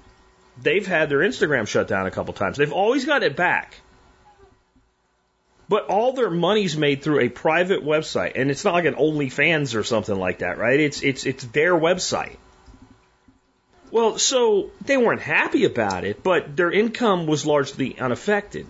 [0.62, 2.58] they've had their Instagram shut down a couple times.
[2.58, 3.76] They've always got it back.
[5.68, 9.76] But all their money's made through a private website, and it's not like an OnlyFans
[9.76, 10.80] or something like that, right?
[10.80, 12.38] It's it's it's their website.
[13.92, 18.68] Well, so they weren't happy about it, but their income was largely unaffected.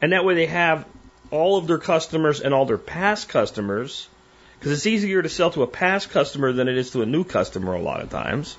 [0.00, 0.86] And that way they have
[1.30, 4.08] all of their customers and all their past customers,
[4.58, 7.24] because it's easier to sell to a past customer than it is to a new
[7.24, 8.56] customer a lot of times.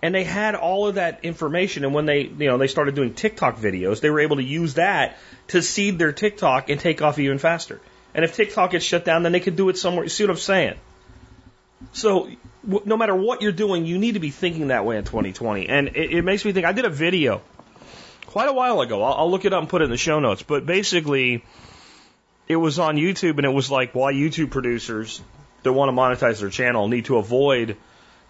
[0.00, 3.14] And they had all of that information, and when they, you know, they started doing
[3.14, 5.16] TikTok videos, they were able to use that
[5.48, 7.80] to seed their TikTok and take off even faster.
[8.14, 10.04] And if TikTok gets shut down, then they could do it somewhere.
[10.04, 10.74] You see what I'm saying?
[11.92, 12.30] So
[12.64, 15.68] no matter what you're doing, you need to be thinking that way in 2020.
[15.68, 16.66] And it, it makes me think.
[16.66, 17.42] I did a video
[18.26, 19.02] quite a while ago.
[19.02, 20.42] I'll, I'll look it up and put it in the show notes.
[20.42, 21.44] But basically,
[22.46, 25.20] it was on YouTube, and it was like why YouTube producers
[25.62, 27.76] that want to monetize their channel need to avoid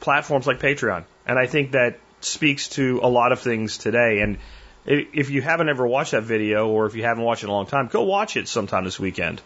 [0.00, 1.04] platforms like Patreon.
[1.28, 4.20] And I think that speaks to a lot of things today.
[4.20, 4.38] And
[4.86, 7.52] if you haven't ever watched that video or if you haven't watched it in a
[7.52, 9.42] long time, go watch it sometime this weekend.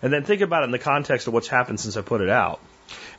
[0.00, 2.30] And then think about it in the context of what's happened since I put it
[2.30, 2.60] out.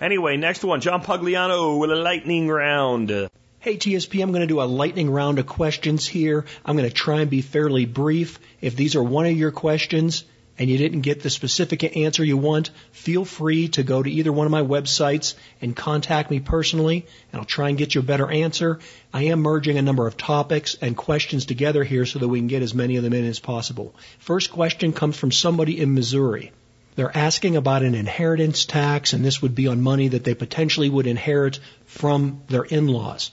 [0.02, 3.12] Anyway, next one, John Pugliano with a lightning round.
[3.60, 6.45] Hey TSP, I'm going to do a lightning round of questions here.
[6.65, 8.39] I'm going to try and be fairly brief.
[8.62, 10.24] If these are one of your questions
[10.60, 14.32] and you didn't get the specific answer you want, feel free to go to either
[14.32, 18.04] one of my websites and contact me personally, and I'll try and get you a
[18.04, 18.80] better answer.
[19.13, 22.48] I am merging a number of topics and questions together here so that we can
[22.48, 23.95] get as many of them in as possible.
[24.19, 26.52] First question comes from somebody in Missouri.
[26.95, 30.89] They're asking about an inheritance tax, and this would be on money that they potentially
[30.89, 33.32] would inherit from their in-laws.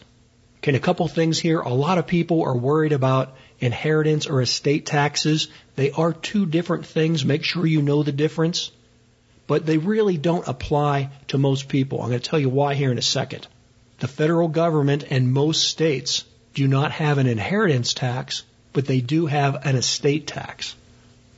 [0.59, 1.61] Okay, a couple things here.
[1.61, 5.49] A lot of people are worried about inheritance or estate taxes.
[5.77, 7.25] They are two different things.
[7.25, 8.71] Make sure you know the difference.
[9.47, 12.03] But they really don't apply to most people.
[12.03, 13.47] I'm going to tell you why here in a second.
[14.01, 18.43] The federal government and most states do not have an inheritance tax,
[18.73, 20.75] but they do have an estate tax.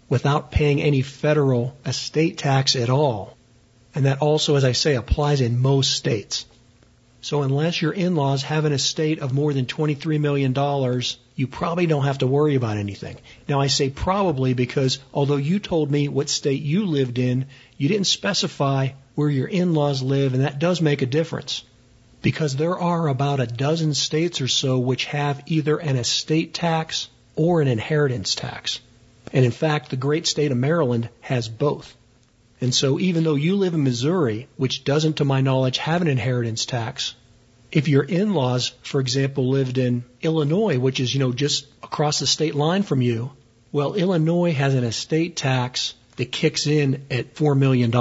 [0.09, 3.37] without paying any federal estate tax at all.
[3.95, 6.47] And that also, as I say, applies in most states.
[7.21, 10.53] So unless your in-laws have an estate of more than $23 million,
[11.35, 13.17] you probably don't have to worry about anything.
[13.49, 17.47] Now I say probably because although you told me what state you lived in,
[17.79, 21.65] you didn't specify where your in-laws live and that does make a difference.
[22.21, 27.09] Because there are about a dozen states or so which have either an estate tax
[27.35, 28.81] or an inheritance tax.
[29.33, 31.97] And in fact, the great state of Maryland has both.
[32.61, 36.09] And so even though you live in Missouri, which doesn't to my knowledge have an
[36.09, 37.15] inheritance tax,
[37.73, 42.27] if your in-laws, for example, lived in Illinois, which is, you know, just across the
[42.27, 43.33] state line from you,
[43.73, 47.93] well, Illinois has an estate tax that kicks in at $4 million.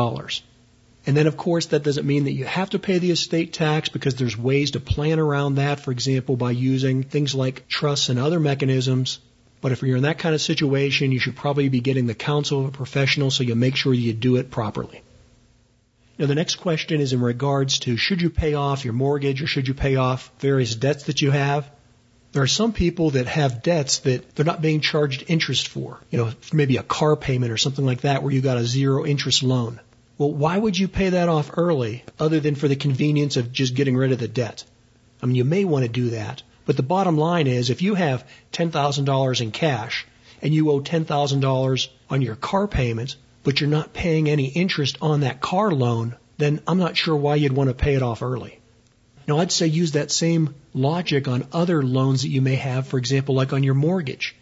[1.07, 3.89] And then, of course, that doesn't mean that you have to pay the estate tax
[3.89, 8.19] because there's ways to plan around that, for example, by using things like trusts and
[8.19, 9.19] other mechanisms
[9.61, 12.61] but if you're in that kind of situation, you should probably be getting the counsel
[12.61, 15.03] of a professional so you make sure you do it properly.
[16.17, 19.47] Now the next question is in regards to should you pay off your mortgage or
[19.47, 21.69] should you pay off various debts that you have?
[22.31, 25.99] There are some people that have debts that they're not being charged interest for.
[26.09, 29.05] You know, maybe a car payment or something like that where you got a zero
[29.05, 29.79] interest loan.
[30.17, 33.73] Well, why would you pay that off early other than for the convenience of just
[33.73, 34.63] getting rid of the debt?
[35.21, 37.95] I mean, you may want to do that, but the bottom line is if you
[37.95, 40.05] have $10,000 in cash
[40.41, 45.21] and you owe $10,000 on your car payment, but you're not paying any interest on
[45.21, 48.59] that car loan, then I'm not sure why you'd want to pay it off early.
[49.27, 52.97] Now, I'd say use that same logic on other loans that you may have, for
[52.97, 54.35] example, like on your mortgage.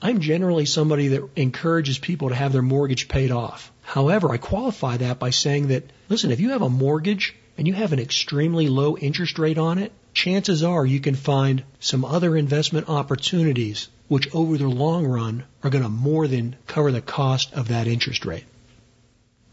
[0.00, 3.72] I'm generally somebody that encourages people to have their mortgage paid off.
[3.82, 7.74] However, I qualify that by saying that, listen, if you have a mortgage and you
[7.74, 12.36] have an extremely low interest rate on it, chances are you can find some other
[12.36, 17.52] investment opportunities which over the long run are going to more than cover the cost
[17.54, 18.44] of that interest rate.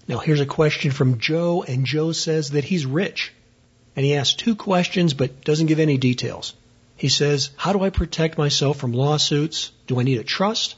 [0.08, 3.32] Now here's a question from Joe and Joe says that he's rich
[3.96, 6.54] and he asks two questions but doesn't give any details.
[6.96, 9.72] He says, how do I protect myself from lawsuits?
[9.88, 10.76] Do I need a trust?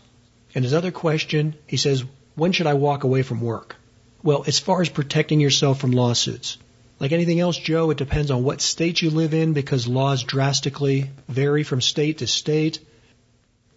[0.54, 2.04] And his other question, he says,
[2.36, 3.76] when should I walk away from work?
[4.22, 6.58] Well, as far as protecting yourself from lawsuits,
[7.02, 11.10] like anything else, Joe, it depends on what state you live in because laws drastically
[11.28, 12.80] vary from state to state.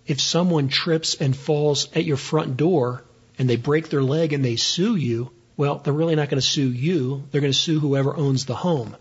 [0.06, 3.02] If someone trips and falls at your front door
[3.38, 6.46] and they break their leg and they sue you, well, they're really not going to
[6.46, 7.24] sue you.
[7.30, 8.94] They're going to sue whoever owns the home.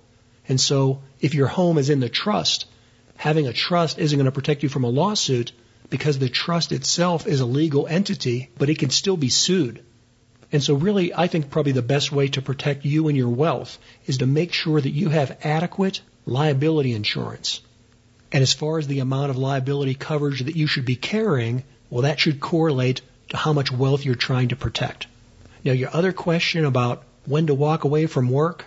[0.48, 2.66] And so if your home is in the trust,
[3.18, 5.52] having a trust isn't going to protect you from a lawsuit
[5.90, 9.84] because the trust itself is a legal entity, but it can still be sued.
[10.54, 13.80] And so really, I think probably the best way to protect you and your wealth
[14.06, 17.62] is to make sure that you have adequate liability insurance.
[18.32, 22.04] And as far as the amount of liability coverage that you should be carrying, well,
[22.04, 25.08] that should correlate to how much wealth you're trying to protect.
[25.64, 28.66] Now, your other question about when to walk away from work,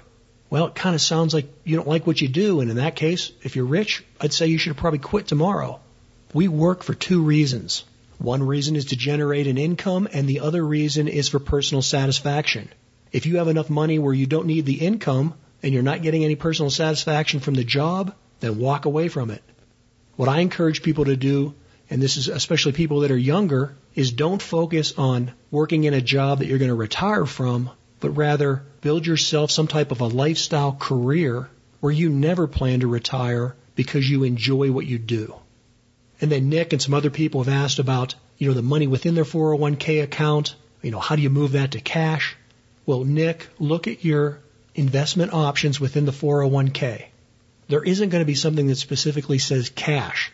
[0.51, 2.61] well, it kind of sounds like you don't like what you do.
[2.61, 5.79] And in that case, if you're rich, I'd say you should probably quit tomorrow.
[6.35, 7.85] We work for two reasons.
[8.19, 12.69] One reason is to generate an income, and the other reason is for personal satisfaction.
[13.13, 16.25] If you have enough money where you don't need the income, and you're not getting
[16.25, 19.43] any personal satisfaction from the job, then walk away from it.
[20.17, 21.55] What I encourage people to do,
[21.91, 26.01] and this is especially people that are younger, is don't focus on working in a
[26.01, 30.07] job that you're going to retire from, but rather build yourself some type of a
[30.07, 31.49] lifestyle career
[31.81, 35.35] where you never plan to retire because you enjoy what you do.
[36.21, 39.15] And then Nick and some other people have asked about, you know, the money within
[39.15, 40.55] their 401k account.
[40.83, 42.37] You know, how do you move that to cash?
[42.87, 44.41] Well, Nick, look at your
[44.75, 47.07] investment options within the 401k.
[47.69, 50.31] There isn't going to be something that specifically says cash,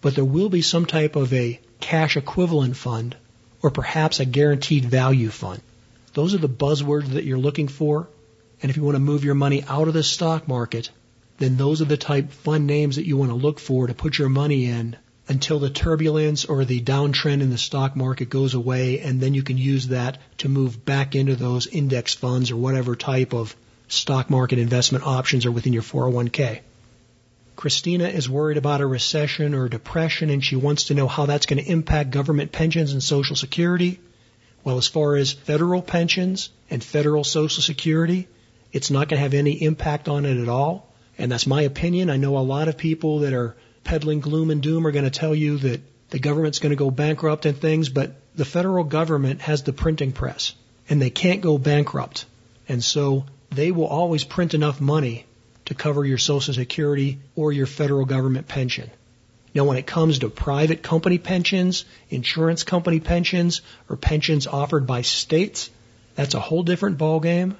[0.00, 3.16] but there will be some type of a cash equivalent fund
[3.62, 5.60] or perhaps a guaranteed value fund.
[6.14, 8.08] Those are the buzzwords that you're looking for.
[8.60, 10.90] And if you want to move your money out of the stock market,
[11.38, 14.18] then those are the type fund names that you want to look for to put
[14.18, 14.96] your money in
[15.28, 19.42] until the turbulence or the downtrend in the stock market goes away, and then you
[19.42, 23.54] can use that to move back into those index funds or whatever type of
[23.88, 26.60] stock market investment options are within your 401k.
[27.56, 31.26] Christina is worried about a recession or a depression, and she wants to know how
[31.26, 34.00] that's going to impact government pensions and Social Security.
[34.64, 38.28] Well, as far as federal pensions and federal Social Security,
[38.72, 40.87] it's not going to have any impact on it at all.
[41.18, 42.10] And that's my opinion.
[42.10, 45.10] I know a lot of people that are peddling gloom and doom are going to
[45.10, 49.40] tell you that the government's going to go bankrupt and things, but the federal government
[49.42, 50.54] has the printing press
[50.88, 52.24] and they can't go bankrupt.
[52.68, 55.26] And so they will always print enough money
[55.66, 58.90] to cover your Social Security or your federal government pension.
[59.54, 65.02] Now, when it comes to private company pensions, insurance company pensions, or pensions offered by
[65.02, 65.70] states,
[66.14, 67.56] that's a whole different ballgame.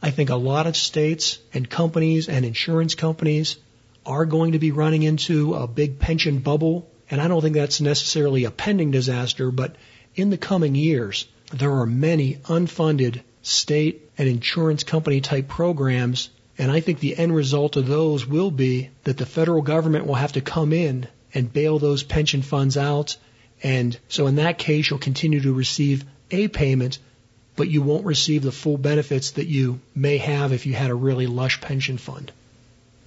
[0.00, 3.56] I think a lot of states and companies and insurance companies
[4.06, 6.88] are going to be running into a big pension bubble.
[7.10, 9.76] And I don't think that's necessarily a pending disaster, but
[10.14, 16.30] in the coming years, there are many unfunded state and insurance company type programs.
[16.58, 20.14] And I think the end result of those will be that the federal government will
[20.14, 23.16] have to come in and bail those pension funds out.
[23.62, 26.98] And so in that case, you'll continue to receive a payment,
[27.58, 30.94] but you won't receive the full benefits that you may have if you had a
[30.94, 32.30] really lush pension fund.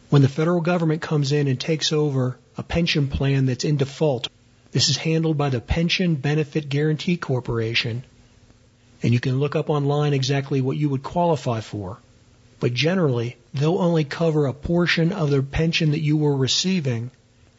[0.09, 4.27] When the federal government comes in and takes over a pension plan that's in default,
[4.73, 8.03] this is handled by the Pension Benefit Guaranty Corporation,
[9.01, 11.99] and you can look up online exactly what you would qualify for.
[12.59, 17.09] But generally, they'll only cover a portion of the pension that you were receiving.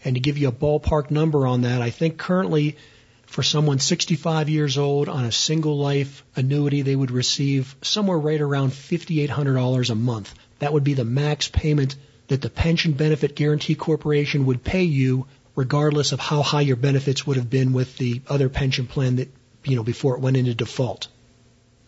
[0.05, 2.77] And to give you a ballpark number on that, I think currently
[3.33, 8.43] for someone 65 years old on a single life annuity, they would receive somewhere right
[8.43, 10.35] around $5,800 a month.
[10.59, 11.97] That would be the max payment
[12.29, 17.27] that the Pension Benefit Guaranty Corporation would pay you regardless of how high your benefits
[17.27, 19.31] would have been with the other pension plan that,
[19.65, 21.09] you know, before it went into default.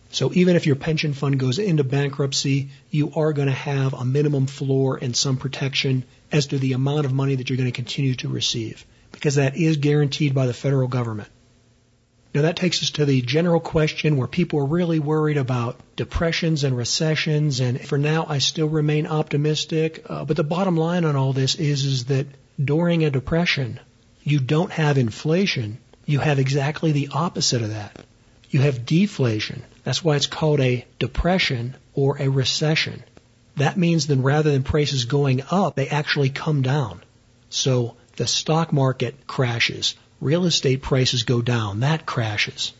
[0.09, 4.03] So even if your pension fund goes into bankruptcy, you are going to have a
[4.03, 7.81] minimum floor and some protection as to the amount of money that you're going to
[7.83, 11.29] continue to receive because that is guaranteed by the federal government.
[12.35, 16.65] Now that takes us to the general question where people are really worried about depressions
[16.65, 17.61] and recessions.
[17.61, 20.05] And for now, I still remain optimistic.
[20.09, 22.27] Uh, but the bottom line on all this is, is that
[22.61, 23.79] during a depression,
[24.21, 25.77] you don't have inflation.
[26.05, 28.03] You have exactly the opposite of that.
[28.49, 29.63] You have deflation.
[29.85, 33.01] That's why it's called a depression or a recession.
[33.55, 37.01] That means then rather than prices going up, they actually come down.
[37.49, 41.81] So the stock market crashes real estate prices go down.
[41.81, 42.73] That crashes.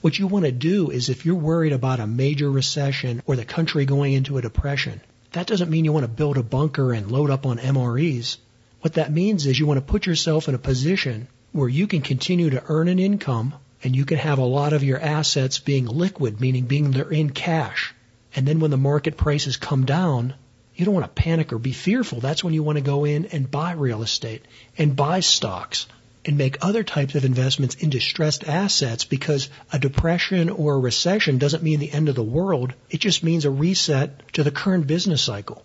[0.00, 3.44] What you want to do is if you're worried about a major recession or the
[3.44, 5.00] country going into a depression,
[5.32, 8.36] that doesn't mean you want to build a bunker and load up on MREs.
[8.80, 12.02] What that means is you want to put yourself in a position where you can
[12.02, 15.86] continue to earn an income and you can have a lot of your assets being
[15.86, 17.94] liquid, meaning being they're in cash.
[18.34, 20.34] And then when the market prices come down,
[20.74, 22.20] you don't want to panic or be fearful.
[22.20, 24.44] That's when you want to go in and buy real estate
[24.76, 25.86] and buy stocks
[26.26, 31.38] and make other types of investments in distressed assets because a depression or a recession
[31.38, 32.74] doesn't mean the end of the world.
[32.90, 35.64] It just means a reset to the current business cycle.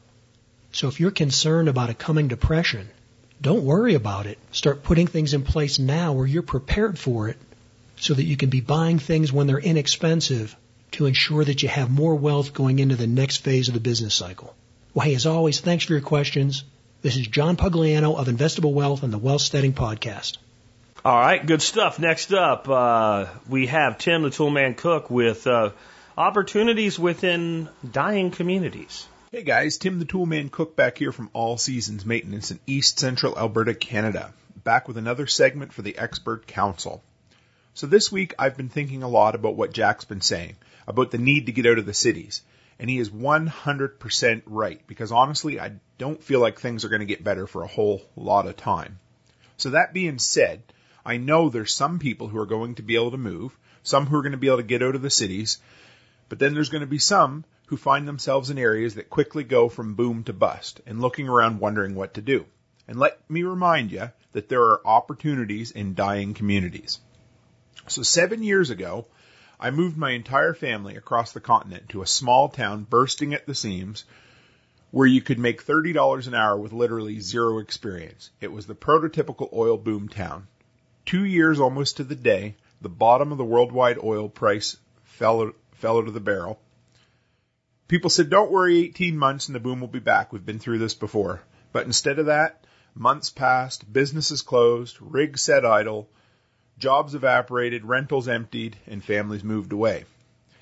[0.72, 2.90] So if you're concerned about a coming depression,
[3.42, 4.38] don't worry about it.
[4.52, 7.38] Start putting things in place now where you're prepared for it
[7.98, 10.56] so that you can be buying things when they're inexpensive
[10.92, 14.14] to ensure that you have more wealth going into the next phase of the business
[14.14, 14.56] cycle.
[14.94, 16.64] Well, hey, as always, thanks for your questions.
[17.02, 20.38] This is John Pugliano of Investable Wealth and the Wealth Steading Podcast.
[21.04, 21.98] All right, good stuff.
[21.98, 25.72] Next up, uh, we have Tim the Toolman Cook with uh,
[26.16, 29.08] opportunities within dying communities.
[29.32, 33.36] Hey guys, Tim the Toolman Cook back here from All Seasons Maintenance in East Central
[33.36, 34.32] Alberta, Canada.
[34.64, 37.02] Back with another segment for the Expert Council.
[37.74, 41.18] So this week I've been thinking a lot about what Jack's been saying about the
[41.18, 42.44] need to get out of the cities.
[42.78, 47.08] And he is 100% right because honestly, I don't feel like things are going to
[47.08, 49.00] get better for a whole lot of time.
[49.58, 50.62] So that being said,
[51.06, 54.18] I know there's some people who are going to be able to move, some who
[54.18, 55.60] are going to be able to get out of the cities,
[56.30, 59.70] but then there's going to be some who find themselves in areas that quickly go
[59.70, 62.46] from boom to bust and looking around wondering what to do.
[62.88, 67.00] And let me remind you that there are opportunities in dying communities.
[67.88, 69.08] So seven years ago,
[69.60, 73.56] I moved my entire family across the continent to a small town bursting at the
[73.56, 74.06] seams
[74.92, 78.30] where you could make $30 an hour with literally zero experience.
[78.42, 80.48] It was the prototypical oil boom town.
[81.12, 86.02] Two years almost to the day, the bottom of the worldwide oil price fell, fell
[86.02, 86.58] to the barrel.
[87.90, 90.32] People said, don't worry, 18 months and the boom will be back.
[90.32, 91.42] We've been through this before.
[91.74, 92.64] But instead of that,
[92.96, 96.08] months passed, businesses closed, rigs set idle,
[96.78, 100.06] jobs evaporated, rentals emptied, and families moved away.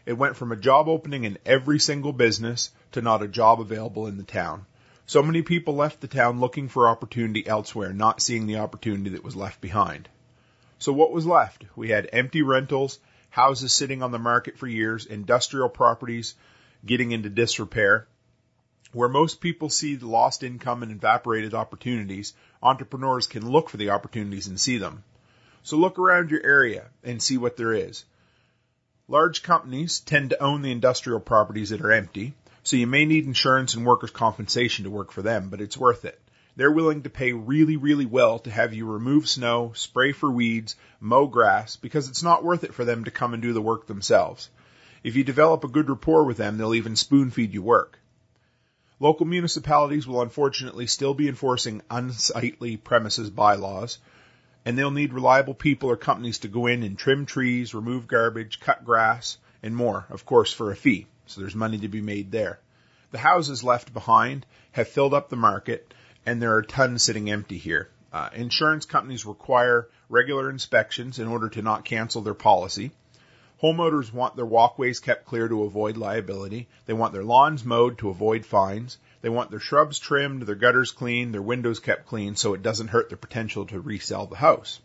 [0.08, 4.08] It went from a job opening in every single business to not a job available
[4.08, 4.66] in the town.
[5.06, 9.24] So many people left the town looking for opportunity elsewhere, not seeing the opportunity that
[9.24, 10.10] was left behind.
[10.80, 11.66] So what was left?
[11.76, 13.00] We had empty rentals,
[13.30, 16.36] houses sitting on the market for years, industrial properties
[16.86, 18.08] getting into disrepair.
[18.94, 23.92] Where most people see the lost income and evaporated opportunities, entrepreneurs can look for the
[23.92, 25.04] opportunities and see them.
[25.64, 28.06] So look around your area and see what there is.
[29.10, 33.26] Large companies tend to own the industrial properties that are empty, so you may need
[33.26, 36.20] insurance and workers' compensation to work for them, but it's worth it.
[36.56, 40.76] They're willing to pay really, really well to have you remove snow, spray for weeds,
[41.00, 43.88] mow grass, because it's not worth it for them to come and do the work
[43.88, 44.50] themselves.
[45.04, 48.00] If you develop a good rapport with them, they'll even spoon feed you work.
[49.00, 54.00] Local municipalities will unfortunately still be enforcing unsightly premises bylaws,
[54.66, 58.60] and they'll need reliable people or companies to go in and trim trees, remove garbage,
[58.60, 61.08] cut grass, and more, of course, for a fee.
[61.28, 62.60] So there's money to be made there.
[63.12, 65.94] The houses left behind have filled up the market,
[66.26, 67.90] and there are tons sitting empty here.
[68.12, 72.92] Uh, insurance companies require regular inspections in order to not cancel their policy.
[73.62, 76.68] Homeowners want their walkways kept clear to avoid liability.
[76.86, 78.98] They want their lawns mowed to avoid fines.
[79.22, 82.88] They want their shrubs trimmed, their gutters cleaned, their windows kept clean so it doesn't
[82.88, 84.80] hurt their potential to resell the house.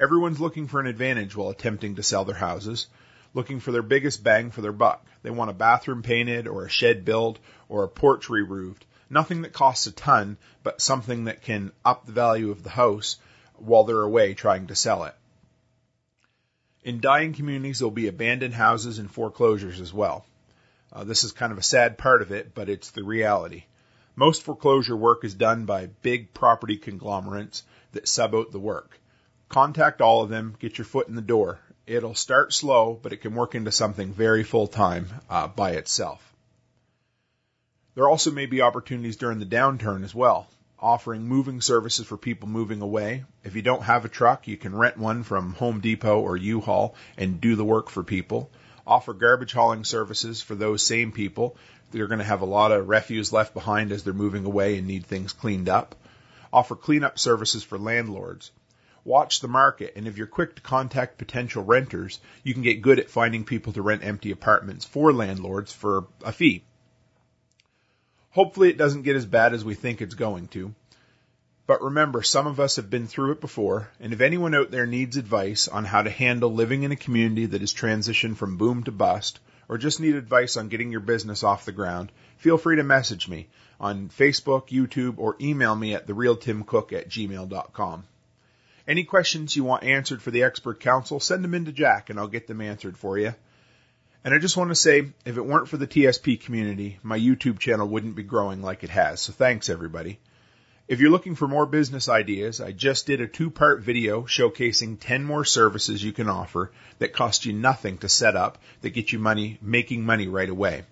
[0.00, 2.88] Everyone's looking for an advantage while attempting to sell their houses,
[3.32, 5.06] looking for their biggest bang for their buck.
[5.22, 8.84] They want a bathroom painted or a shed built or a porch re-roofed.
[9.14, 13.16] Nothing that costs a ton, but something that can up the value of the house
[13.54, 15.14] while they're away trying to sell it.
[16.82, 20.26] In dying communities, there'll be abandoned houses and foreclosures as well.
[20.92, 23.66] Uh, this is kind of a sad part of it, but it's the reality.
[24.16, 27.62] Most foreclosure work is done by big property conglomerates
[27.92, 28.98] that sub out the work.
[29.48, 31.60] Contact all of them, get your foot in the door.
[31.86, 36.33] It'll start slow, but it can work into something very full time uh, by itself.
[37.94, 40.48] There also may be opportunities during the downturn as well,
[40.80, 43.24] offering moving services for people moving away.
[43.44, 46.96] If you don't have a truck, you can rent one from Home Depot or U-Haul
[47.16, 48.50] and do the work for people.
[48.84, 51.56] Offer garbage hauling services for those same people.
[51.92, 54.88] They're going to have a lot of refuse left behind as they're moving away and
[54.88, 55.94] need things cleaned up.
[56.52, 58.50] Offer cleanup services for landlords.
[59.04, 62.98] Watch the market, and if you're quick to contact potential renters, you can get good
[62.98, 66.64] at finding people to rent empty apartments for landlords for a fee.
[68.34, 70.74] Hopefully it doesn't get as bad as we think it's going to.
[71.68, 74.86] But remember, some of us have been through it before, and if anyone out there
[74.86, 78.82] needs advice on how to handle living in a community that has transitioned from boom
[78.84, 82.74] to bust, or just need advice on getting your business off the ground, feel free
[82.74, 83.46] to message me
[83.78, 88.04] on Facebook, YouTube, or email me at therealtimcook at gmail.com.
[88.88, 92.18] Any questions you want answered for the expert council, send them in to Jack and
[92.18, 93.34] I'll get them answered for you.
[94.24, 97.58] And I just want to say, if it weren't for the TSP community, my YouTube
[97.58, 99.20] channel wouldn't be growing like it has.
[99.20, 100.18] So thanks everybody.
[100.88, 104.96] If you're looking for more business ideas, I just did a two part video showcasing
[104.98, 109.12] 10 more services you can offer that cost you nothing to set up that get
[109.12, 110.84] you money, making money right away.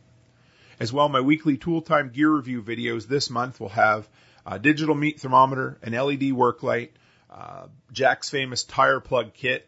[0.78, 4.06] As well, my weekly tool time gear review videos this month will have
[4.44, 6.92] a digital meat thermometer, an LED work light,
[7.30, 9.66] uh, Jack's famous tire plug kit,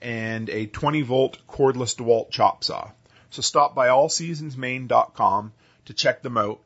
[0.00, 2.90] and a 20 volt cordless DeWalt chop saw.
[3.30, 5.52] So stop by allseasonsmaine.com
[5.86, 6.60] to check them out.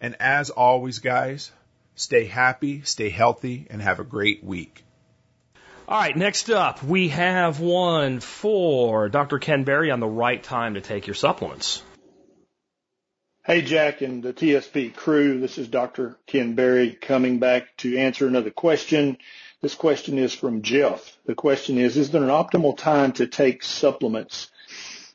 [0.00, 1.50] And as always, guys,
[1.94, 4.84] stay happy, stay healthy, and have a great week.
[5.86, 9.38] All right, next up, we have one for Dr.
[9.38, 11.82] Ken Berry on the right time to take your supplements.
[13.44, 15.38] Hey, Jack and the TSP crew.
[15.38, 16.16] This is Dr.
[16.26, 19.18] Ken Berry coming back to answer another question.
[19.64, 21.16] This question is from Jeff.
[21.24, 24.50] The question is, is there an optimal time to take supplements?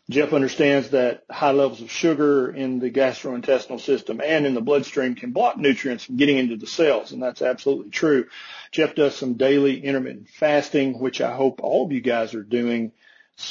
[0.10, 5.14] Jeff understands that high levels of sugar in the gastrointestinal system and in the bloodstream
[5.14, 8.26] can block nutrients from getting into the cells, and that's absolutely true.
[8.72, 12.92] Jeff does some daily intermittent fasting, which I hope all of you guys are doing.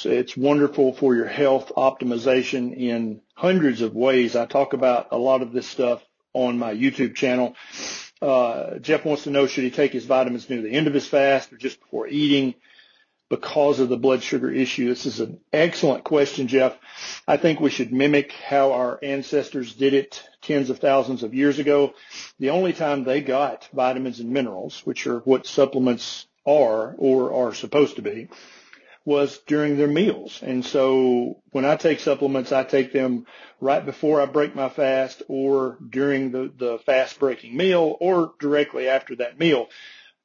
[0.03, 4.35] It's wonderful for your health optimization in hundreds of ways.
[4.35, 7.55] I talk about a lot of this stuff on my YouTube channel.
[8.21, 11.07] Uh, Jeff wants to know should he take his vitamins near the end of his
[11.07, 12.55] fast or just before eating
[13.29, 14.89] because of the blood sugar issue?
[14.89, 16.77] This is an excellent question, Jeff.
[17.27, 21.59] I think we should mimic how our ancestors did it tens of thousands of years
[21.59, 21.95] ago.
[22.39, 27.55] The only time they got vitamins and minerals, which are what supplements are or are
[27.55, 28.29] supposed to be,
[29.09, 30.41] was during their meals.
[30.43, 33.25] And so when I take supplements, I take them
[33.59, 38.87] right before I break my fast or during the, the fast breaking meal or directly
[38.87, 39.69] after that meal.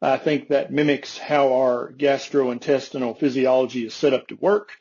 [0.01, 4.71] I think that mimics how our gastrointestinal physiology is set up to work.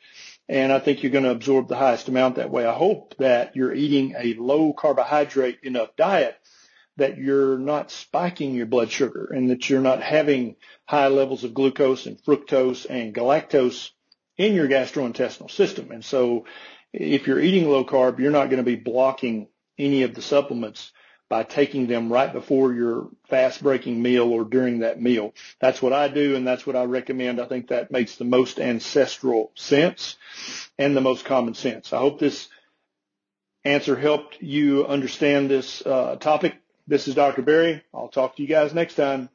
[0.49, 2.65] And I think you're going to absorb the highest amount that way.
[2.65, 6.35] I hope that you're eating a low carbohydrate enough diet
[6.97, 11.53] that you're not spiking your blood sugar and that you're not having high levels of
[11.53, 13.91] glucose and fructose and galactose
[14.37, 15.91] in your gastrointestinal system.
[15.91, 16.45] And so
[16.91, 20.91] if you're eating low carb, you're not going to be blocking any of the supplements
[21.29, 25.33] by taking them right before your fast breaking meal or during that meal.
[25.59, 27.41] That's what I do and that's what I recommend.
[27.41, 30.15] I think that makes the most ancestral sense
[30.77, 31.91] and the most common sense.
[31.91, 32.49] I hope this
[33.63, 36.55] answer helped you understand this uh, topic.
[36.85, 37.41] This is Dr.
[37.41, 37.81] Berry.
[37.93, 39.29] I'll talk to you guys next time.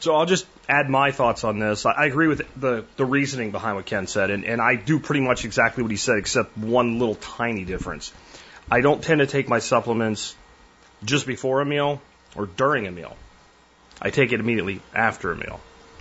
[0.00, 1.86] So I'll just add my thoughts on this.
[1.86, 5.22] I agree with the, the reasoning behind what Ken said, and, and I do pretty
[5.22, 8.12] much exactly what he said, except one little tiny difference.
[8.70, 10.36] I don't tend to take my supplements
[11.04, 12.00] just before a meal
[12.36, 13.16] or during a meal.
[14.00, 15.58] I take it immediately after a meal.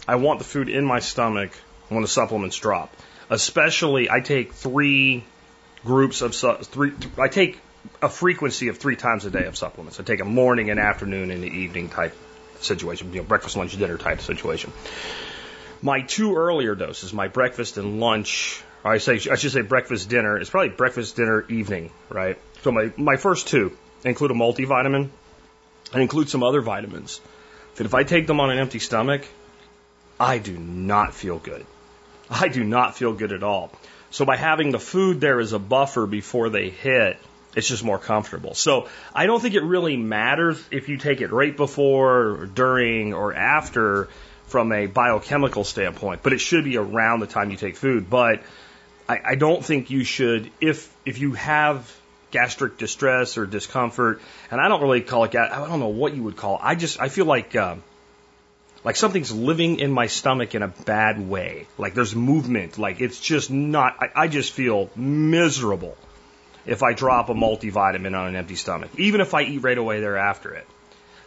[0.08, 1.52] I want the food in my stomach
[1.90, 2.94] when the supplements drop.
[3.30, 5.24] Especially, I take three
[5.84, 6.36] groups of
[6.68, 6.94] three.
[7.18, 7.60] I take
[8.02, 10.00] a frequency of three times a day of supplements.
[10.00, 12.16] I take a morning, and afternoon, and an evening type
[12.60, 14.72] situation, you know, breakfast, lunch, dinner type situation.
[15.82, 20.38] My two earlier doses, my breakfast and lunch, I say I should say breakfast dinner.
[20.38, 22.38] It's probably breakfast dinner evening, right?
[22.64, 25.10] So my my first two include a multivitamin
[25.94, 27.22] and include some other vitamins.
[27.76, 29.26] That if I take them on an empty stomach,
[30.20, 31.66] I do not feel good.
[32.30, 33.72] I do not feel good at all.
[34.10, 37.18] So by having the food there as a buffer before they hit,
[37.58, 38.54] it's just more comfortable.
[38.54, 43.16] So I don't think it really matters if you take it right before, or during,
[43.16, 44.10] or after
[44.46, 48.12] from a biochemical standpoint, but it should be around the time you take food.
[48.12, 48.44] But
[49.10, 51.92] I, I don't think you should, if if you have
[52.30, 56.22] gastric distress or discomfort, and I don't really call it, I don't know what you
[56.24, 56.62] would call it.
[56.64, 57.78] I just, I feel like, uh,
[58.84, 61.66] like something's living in my stomach in a bad way.
[61.80, 62.78] Like there's movement.
[62.78, 65.98] Like it's just not, I, I just feel miserable
[66.68, 70.02] if I drop a multivitamin on an empty stomach, even if I eat right away
[70.02, 70.68] thereafter it.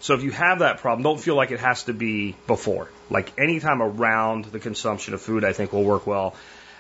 [0.01, 2.89] So if you have that problem, don't feel like it has to be before.
[3.11, 6.35] Like anytime around the consumption of food, I think will work well.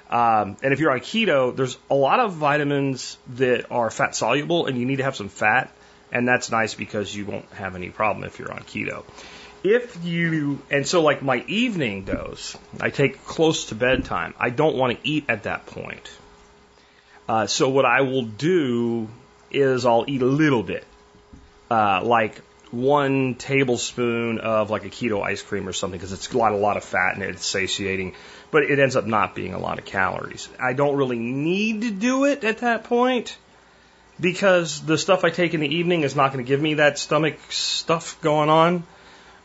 [0.08, 4.66] Um, and if you're on keto, there's a lot of vitamins that are fat soluble,
[4.66, 5.70] and you need to have some fat,
[6.10, 9.04] and that's nice because you won't have any problem if you're on keto.
[9.62, 14.34] If you and so like my evening dose, I take close to bedtime.
[14.38, 16.10] I don't want to eat at that point.
[17.30, 19.08] Uh, so what I will do
[19.52, 20.84] is I'll eat a little bit,
[21.70, 22.38] uh, like
[22.72, 26.76] one tablespoon of like a keto ice cream or something because it's got a lot
[26.76, 27.30] of fat in it.
[27.30, 28.16] It's satiating,
[28.50, 30.48] but it ends up not being a lot of calories.
[30.58, 33.38] I don't really need to do it at that point
[34.18, 36.98] because the stuff I take in the evening is not going to give me that
[36.98, 38.82] stomach stuff going on.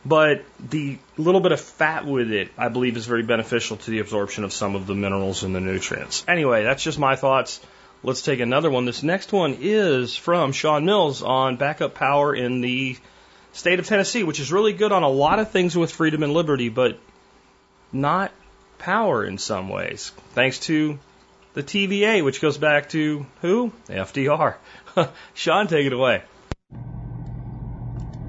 [0.04, 4.00] But the little bit of fat with it, I believe, is very beneficial to the
[4.00, 6.24] absorption of some of the minerals and the nutrients.
[6.26, 7.60] Anyway, that's just my thoughts.
[8.06, 8.84] Let's take another one.
[8.84, 12.96] This next one is from Sean Mills on backup power in the
[13.52, 16.32] state of Tennessee, which is really good on a lot of things with freedom and
[16.32, 17.00] liberty, but
[17.92, 18.30] not
[18.78, 20.12] power in some ways.
[20.34, 21.00] Thanks to
[21.54, 23.72] the TVA, which goes back to who?
[23.88, 24.54] FDR.
[25.34, 26.22] Sean, take it away.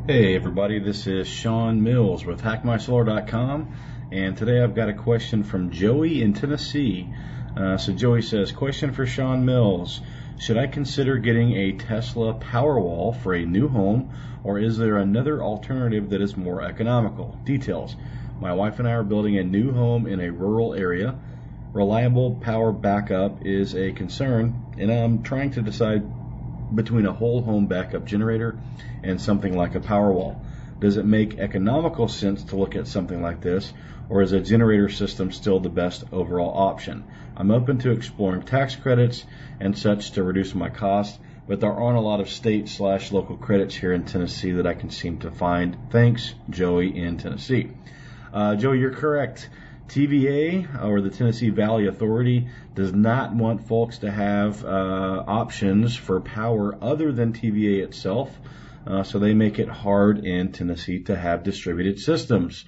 [0.08, 3.76] Hey everybody, this is Sean Mills with HackMySolar.com,
[4.12, 7.14] and today I've got a question from Joey in Tennessee
[7.58, 10.02] uh, so Joey says, question for Sean Mills.
[10.38, 14.12] Should I consider getting a Tesla Powerwall for a new home,
[14.44, 17.36] or is there another alternative that is more economical?
[17.44, 17.96] Details.
[18.40, 21.16] My wife and I are building a new home in a rural area.
[21.74, 26.04] Reliable power backup is a concern, and I'm trying to decide
[26.76, 28.60] between a whole home backup generator
[29.02, 30.40] and something like a Powerwall.
[30.80, 33.74] Does it make economical sense to look at something like this,
[34.10, 37.04] or is a generator system still the best overall option?
[37.40, 39.24] I'm open to exploring tax credits
[39.60, 43.38] and such to reduce my costs, but there aren't a lot of state slash local
[43.38, 45.78] credits here in Tennessee that I can seem to find.
[45.92, 47.70] Thanks, Joey in Tennessee.
[48.34, 49.50] Uh, Joey, you're correct.
[49.88, 56.20] TVA, or the Tennessee Valley Authority, does not want folks to have uh, options for
[56.20, 58.36] power other than TVA itself.
[58.88, 62.66] Uh, so they make it hard in Tennessee to have distributed systems.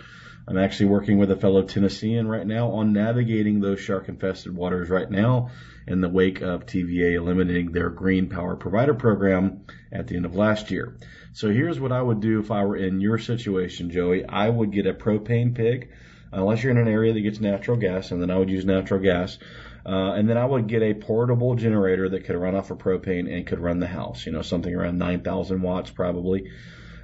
[0.50, 4.90] I'm actually working with a fellow Tennessean right now on navigating those shark infested waters
[4.90, 5.52] right now
[5.86, 10.36] in the wake of TVA eliminating their green power provider program at the end of
[10.36, 10.98] last year.
[11.34, 14.26] So here's what I would do if I were in your situation, Joey.
[14.26, 15.92] I would get a propane pig,
[16.32, 19.00] unless you're in an area that gets natural gas, and then I would use natural
[19.00, 19.38] gas.
[19.86, 23.32] Uh, and then I would get a portable generator that could run off of propane
[23.32, 24.26] and could run the house.
[24.26, 26.50] You know, something around 9,000 watts probably.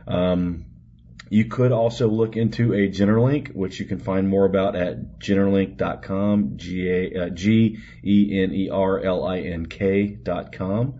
[0.08, 0.66] Um,
[1.30, 6.54] you could also look into a Generlink, which you can find more about at Generlink.com,
[6.54, 11.00] uh, G E N E R L I N K.com.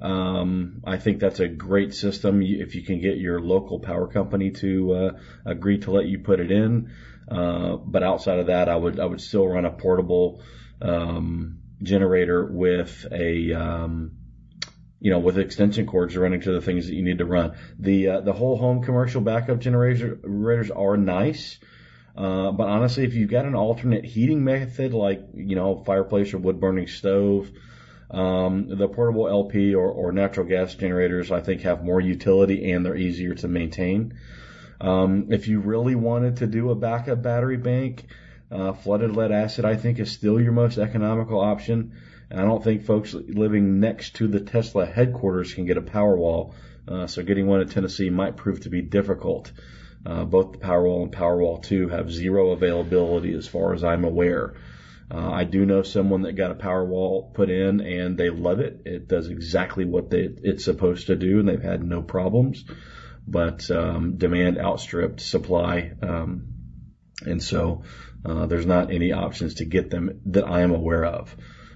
[0.00, 4.52] Um, I think that's a great system if you can get your local power company
[4.52, 6.90] to uh, agree to let you put it in.
[7.28, 10.40] Uh, but outside of that, I would I would still run a portable
[10.80, 14.17] um, generator with a um,
[15.00, 17.56] you know with extension cords running to the things that you need to run.
[17.78, 21.58] The uh, the whole home commercial backup generators are nice.
[22.16, 26.38] Uh, but honestly, if you've got an alternate heating method like you know fireplace or
[26.38, 27.50] wood burning stove,
[28.10, 32.84] um, the portable LP or, or natural gas generators I think have more utility and
[32.84, 34.18] they're easier to maintain.
[34.80, 38.06] Um, if you really wanted to do a backup battery bank,
[38.50, 41.92] uh, flooded lead acid, I think, is still your most economical option.
[42.30, 46.54] And I don't think folks living next to the Tesla headquarters can get a Powerwall.
[46.86, 49.52] Uh, so getting one in Tennessee might prove to be difficult.
[50.04, 54.54] Uh, both the Powerwall and Powerwall 2 have zero availability as far as I'm aware.
[55.10, 58.82] Uh, I do know someone that got a Powerwall put in and they love it.
[58.84, 62.64] It does exactly what they, it's supposed to do and they've had no problems.
[63.26, 65.92] But um, demand outstripped supply.
[66.02, 66.48] Um,
[67.24, 67.82] and so
[68.24, 71.34] uh, there's not any options to get them that I am aware of.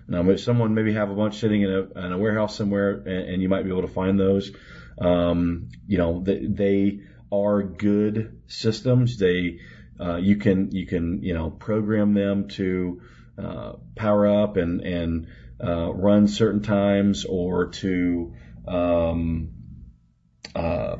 [0.09, 3.43] Now, someone maybe have a bunch sitting in a, in a warehouse somewhere, and, and,
[3.43, 4.51] you might be able to find those.
[4.99, 7.01] Um, you know, they, they,
[7.33, 9.17] are good systems.
[9.17, 9.61] They
[9.99, 13.01] uh, you can you can you know program them to
[13.43, 15.27] uh, power up and and
[15.63, 18.35] uh, run certain times or to
[18.69, 19.53] um,
[20.55, 20.97] uh,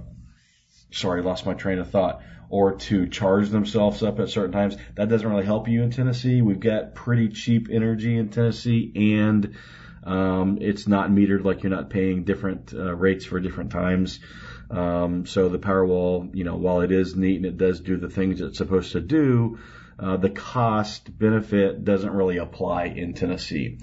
[0.91, 2.23] sorry, lost my train of thought
[2.53, 4.77] or to charge themselves up at certain times.
[4.95, 6.43] That doesn't really help you in Tennessee.
[6.43, 9.57] We've got pretty cheap energy in Tennessee and
[10.05, 14.21] um, it's not metered like you're not paying different uh, rates for different times.
[14.71, 18.11] Um, so the Powerwall, you know, while it is neat and it does do the
[18.11, 19.59] things it's supposed to do,
[19.99, 23.79] uh, the cost benefit doesn't really apply in Tennessee.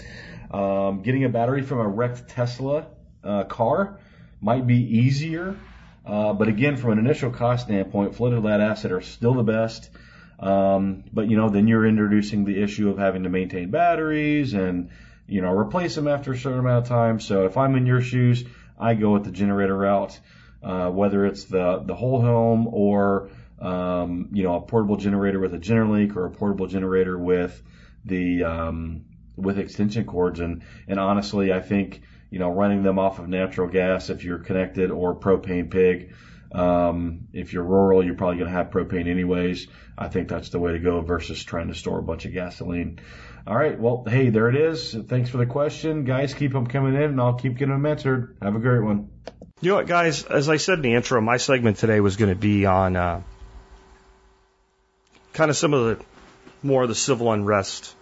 [0.51, 2.86] Um, getting a battery from a wrecked Tesla
[3.24, 3.99] uh, car
[4.39, 5.57] might be easier
[6.10, 9.91] uh, but again, from an initial cost standpoint, flooded lead acid are still the best.
[10.39, 14.89] Um, but you know, then you're introducing the issue of having to maintain batteries and
[15.28, 17.20] you know replace them after a certain amount of time.
[17.20, 18.43] So if I'm in your shoes,
[18.80, 20.20] I go with the generator route,
[20.64, 23.30] uh, whether it's the the whole home or
[23.60, 27.62] um, you know a portable generator with a Generlink or a portable generator with
[28.05, 29.05] the um,
[29.36, 30.39] with extension cords.
[30.39, 34.40] And and honestly, I think you know, running them off of natural gas if you're
[34.40, 36.14] connected or propane pig.
[36.52, 39.68] Um, if you're rural, you're probably going to have propane anyways.
[39.98, 43.00] I think that's the way to go versus trying to store a bunch of gasoline.
[43.46, 43.80] All right.
[43.80, 44.94] Well, hey, there it is.
[45.08, 46.06] Thanks for the question.
[46.06, 48.38] Guys, keep them coming in and I'll keep getting them answered.
[48.42, 49.10] Have a great one.
[49.62, 50.24] You know what, guys?
[50.24, 53.22] As I said in the intro, my segment today was going to be on uh,
[55.34, 56.06] kind of some of the
[56.64, 57.94] more of the civil unrest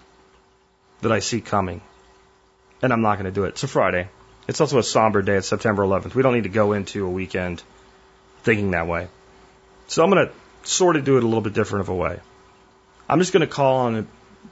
[1.01, 1.81] that I see coming.
[2.81, 3.49] And I'm not going to do it.
[3.49, 4.09] It's a Friday.
[4.47, 5.35] It's also a somber day.
[5.35, 6.15] It's September 11th.
[6.15, 7.61] We don't need to go into a weekend
[8.43, 9.07] thinking that way.
[9.87, 10.33] So I'm going to
[10.67, 12.19] sort of do it a little bit different of a way.
[13.09, 14.07] I'm just going to call on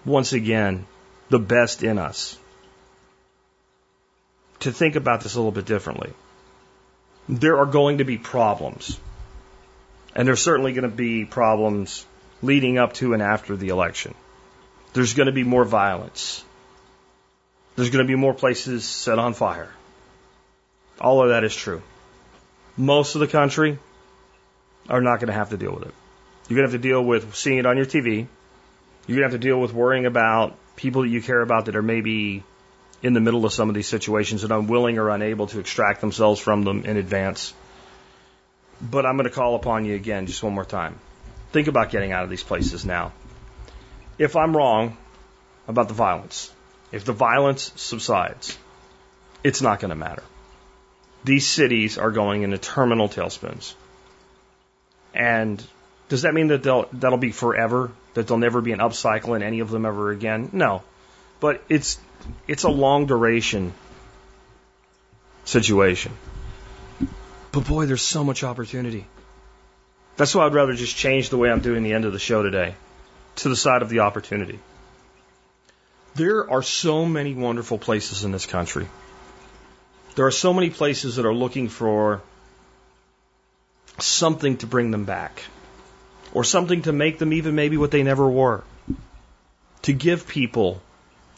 [0.05, 0.85] once again
[1.29, 2.37] the best in us
[4.59, 6.13] to think about this a little bit differently.
[7.27, 8.99] There are going to be problems.
[10.15, 12.05] And there's certainly going to be problems
[12.41, 14.13] leading up to and after the election.
[14.93, 16.43] There's going to be more violence.
[17.75, 19.69] There's going to be more places set on fire.
[20.99, 21.81] All of that is true.
[22.77, 23.79] Most of the country
[24.89, 25.93] are not going to have to deal with it.
[26.47, 28.27] You're going to have to deal with seeing it on your TV.
[29.07, 31.75] You're going to have to deal with worrying about people that you care about that
[31.75, 32.43] are maybe
[33.01, 36.39] in the middle of some of these situations and unwilling or unable to extract themselves
[36.39, 37.53] from them in advance.
[38.81, 40.99] But I'm going to call upon you again just one more time.
[41.51, 43.13] Think about getting out of these places now.
[44.17, 44.97] If I'm wrong
[45.67, 46.51] about the violence,
[46.91, 48.57] if the violence subsides,
[49.43, 50.23] it's not going to matter.
[51.25, 53.73] These cities are going into terminal tailspins.
[55.15, 55.63] And
[56.07, 57.91] does that mean that they'll, that'll be forever?
[58.13, 60.49] That there'll never be an upcycle in any of them ever again?
[60.53, 60.83] No.
[61.39, 61.99] But it's,
[62.47, 63.73] it's a long duration
[65.45, 66.11] situation.
[67.51, 69.07] But boy, there's so much opportunity.
[70.17, 72.43] That's why I'd rather just change the way I'm doing the end of the show
[72.43, 72.75] today
[73.37, 74.59] to the side of the opportunity.
[76.13, 78.87] There are so many wonderful places in this country.
[80.15, 82.21] There are so many places that are looking for
[83.99, 85.43] something to bring them back,
[86.33, 88.63] or something to make them even maybe what they never were,
[89.83, 90.81] to give people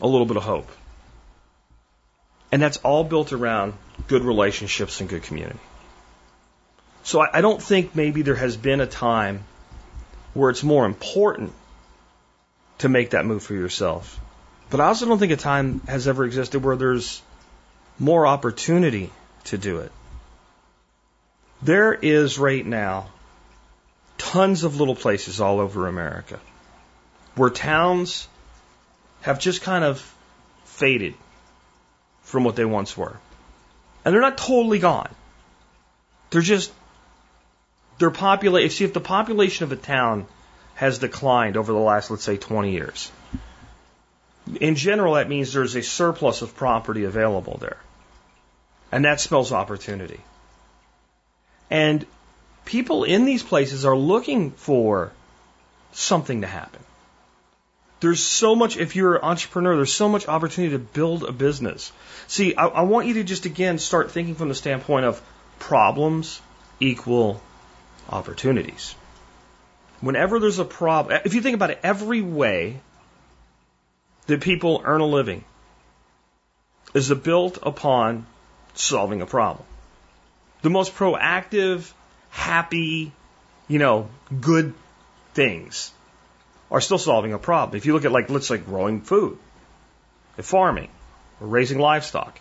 [0.01, 0.69] a little bit of hope.
[2.51, 3.73] And that's all built around
[4.07, 5.59] good relationships and good community.
[7.03, 9.43] So I, I don't think maybe there has been a time
[10.33, 11.53] where it's more important
[12.79, 14.19] to make that move for yourself.
[14.69, 17.21] But I also don't think a time has ever existed where there's
[17.99, 19.11] more opportunity
[19.45, 19.91] to do it.
[21.61, 23.09] There is right now
[24.17, 26.39] tons of little places all over America
[27.35, 28.27] where towns
[29.21, 30.01] have just kind of
[30.65, 31.13] faded
[32.23, 33.17] from what they once were.
[34.03, 35.09] And they're not totally gone.
[36.29, 36.71] They're just,
[37.99, 40.27] they're populate, see if the population of a town
[40.75, 43.11] has declined over the last, let's say, 20 years.
[44.61, 47.77] In general, that means there's a surplus of property available there.
[48.91, 50.19] And that spells opportunity.
[51.69, 52.05] And
[52.65, 55.11] people in these places are looking for
[55.91, 56.81] something to happen.
[57.99, 61.91] There's so much, if you're an entrepreneur, there's so much opportunity to build a business.
[62.27, 65.21] See, I, I want you to just again start thinking from the standpoint of
[65.57, 66.39] problems
[66.79, 67.41] equal
[68.09, 68.93] opportunities.
[69.99, 72.79] Whenever there's a problem, if you think about it, every way
[74.27, 75.43] that people earn a living
[76.93, 78.27] is built upon
[78.79, 79.65] solving a problem.
[80.61, 81.91] The most proactive,
[82.29, 83.11] happy,
[83.67, 84.09] you know,
[84.41, 84.73] good
[85.33, 85.91] things
[86.71, 87.77] are still solving a problem.
[87.77, 89.37] If you look at like, let's say growing food,
[90.37, 90.89] farming,
[91.39, 92.39] or raising livestock,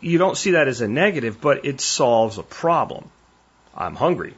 [0.00, 3.10] you don't see that as a negative, but it solves a problem.
[3.74, 4.34] I'm hungry.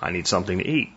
[0.00, 0.92] I need something to eat.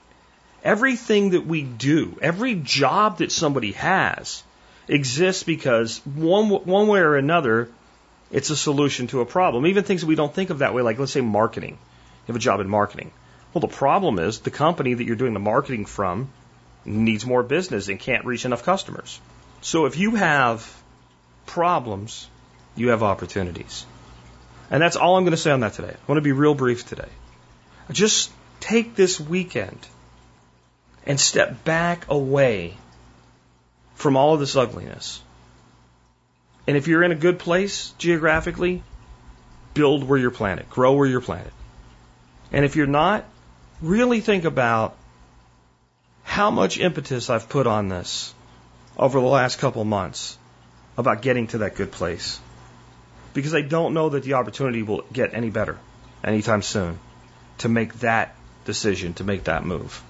[0.64, 4.44] Everything that we do, every job that somebody has,
[4.88, 7.70] exists because one, one way or another,
[8.34, 9.68] it's a solution to a problem.
[9.68, 11.74] Even things that we don't think of that way, like let's say marketing.
[11.74, 13.12] You have a job in marketing.
[13.54, 16.30] Well, the problem is the company that you're doing the marketing from
[16.84, 19.20] needs more business and can't reach enough customers.
[19.62, 20.68] So if you have
[21.46, 22.28] problems,
[22.76, 23.86] you have opportunities.
[24.72, 25.94] And that's all I'm going to say on that today.
[25.94, 27.10] I want to be real brief today.
[27.92, 29.78] Just take this weekend
[31.06, 32.78] and step back away
[33.94, 35.22] from all of this ugliness.
[36.68, 38.84] And if you're in a good place geographically,
[39.74, 41.52] build where you're planted, grow where you're planted.
[42.52, 43.26] And if you're not,
[43.82, 44.96] really think about
[46.24, 48.34] how much impetus I've put on this
[48.98, 50.38] over the last couple months
[50.98, 52.40] about getting to that good place.
[53.34, 55.80] Because I don't know that the opportunity will get any better
[56.24, 57.00] anytime soon
[57.60, 58.36] to make that
[58.66, 60.02] decision, to make that move.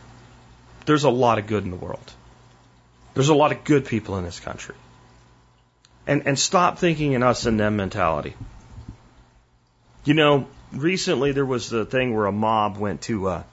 [0.86, 2.12] There's a lot of good in the world.
[3.14, 4.76] There's a lot of good people in this country.
[6.06, 8.36] And, and stop thinking in us and them mentality.
[10.04, 13.44] You know, recently there was the thing where a mob went to uh,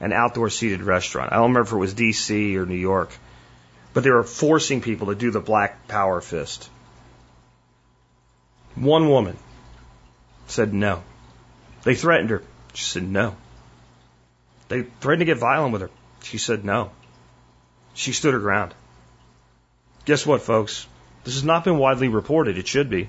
[0.00, 1.32] an outdoor seated restaurant.
[1.32, 2.56] I don't remember if it was D.C.
[2.56, 3.10] or New York,
[3.92, 6.70] but they were forcing people to do the black power fist.
[8.74, 9.36] One woman
[10.46, 11.02] said no.
[11.82, 12.42] They threatened her.
[12.74, 13.36] She said no.
[14.68, 15.90] They threatened to get violent with her.
[16.22, 16.90] She said no.
[17.94, 18.74] She stood her ground.
[20.04, 20.86] Guess what, folks?
[21.24, 22.58] This has not been widely reported.
[22.58, 23.08] It should be.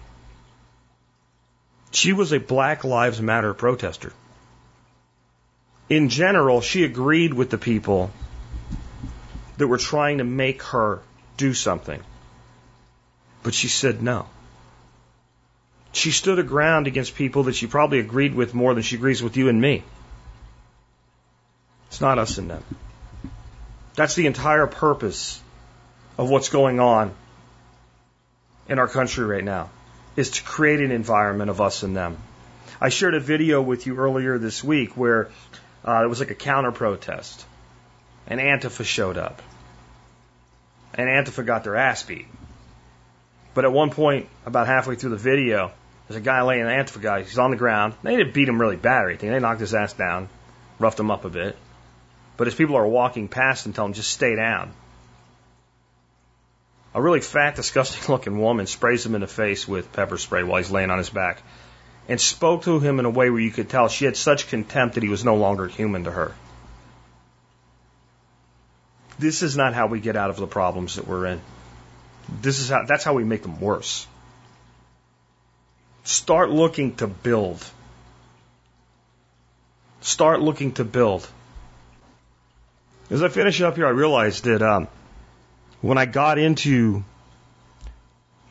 [1.91, 4.13] She was a Black Lives Matter protester.
[5.89, 8.11] In general, she agreed with the people
[9.57, 11.01] that were trying to make her
[11.37, 12.01] do something.
[13.41, 14.27] But she said no.
[15.91, 19.23] She stood her ground against people that she probably agreed with more than she agrees
[19.23, 19.83] with you and me.
[21.87, 22.63] It's not us and them.
[23.95, 25.41] That's the entire purpose
[26.17, 27.13] of what's going on
[28.69, 29.69] in our country right now,
[30.15, 32.17] is to create an environment of us and them.
[32.79, 35.29] I shared a video with you earlier this week where
[35.85, 37.45] uh, it was like a counter protest,
[38.27, 39.41] and Antifa showed up,
[40.93, 42.27] and Antifa got their ass beat.
[43.53, 45.71] But at one point, about halfway through the video,
[46.07, 47.95] there's a guy laying, an Antifa guy, he's on the ground.
[48.03, 49.31] They didn't beat him really bad or anything.
[49.31, 50.29] They knocked his ass down,
[50.79, 51.57] roughed him up a bit.
[52.37, 54.71] But as people are walking past and tell him just stay down.
[56.93, 60.57] A really fat, disgusting looking woman sprays him in the face with pepper spray while
[60.57, 61.41] he's laying on his back
[62.07, 64.95] and spoke to him in a way where you could tell she had such contempt
[64.95, 66.33] that he was no longer human to her.
[69.19, 71.41] This is not how we get out of the problems that we're in.
[72.41, 74.07] This is how, that's how we make them worse.
[76.03, 77.63] Start looking to build.
[80.01, 81.29] Start looking to build.
[83.11, 84.87] As I finish up here, I realized that um,
[85.81, 87.03] when I got into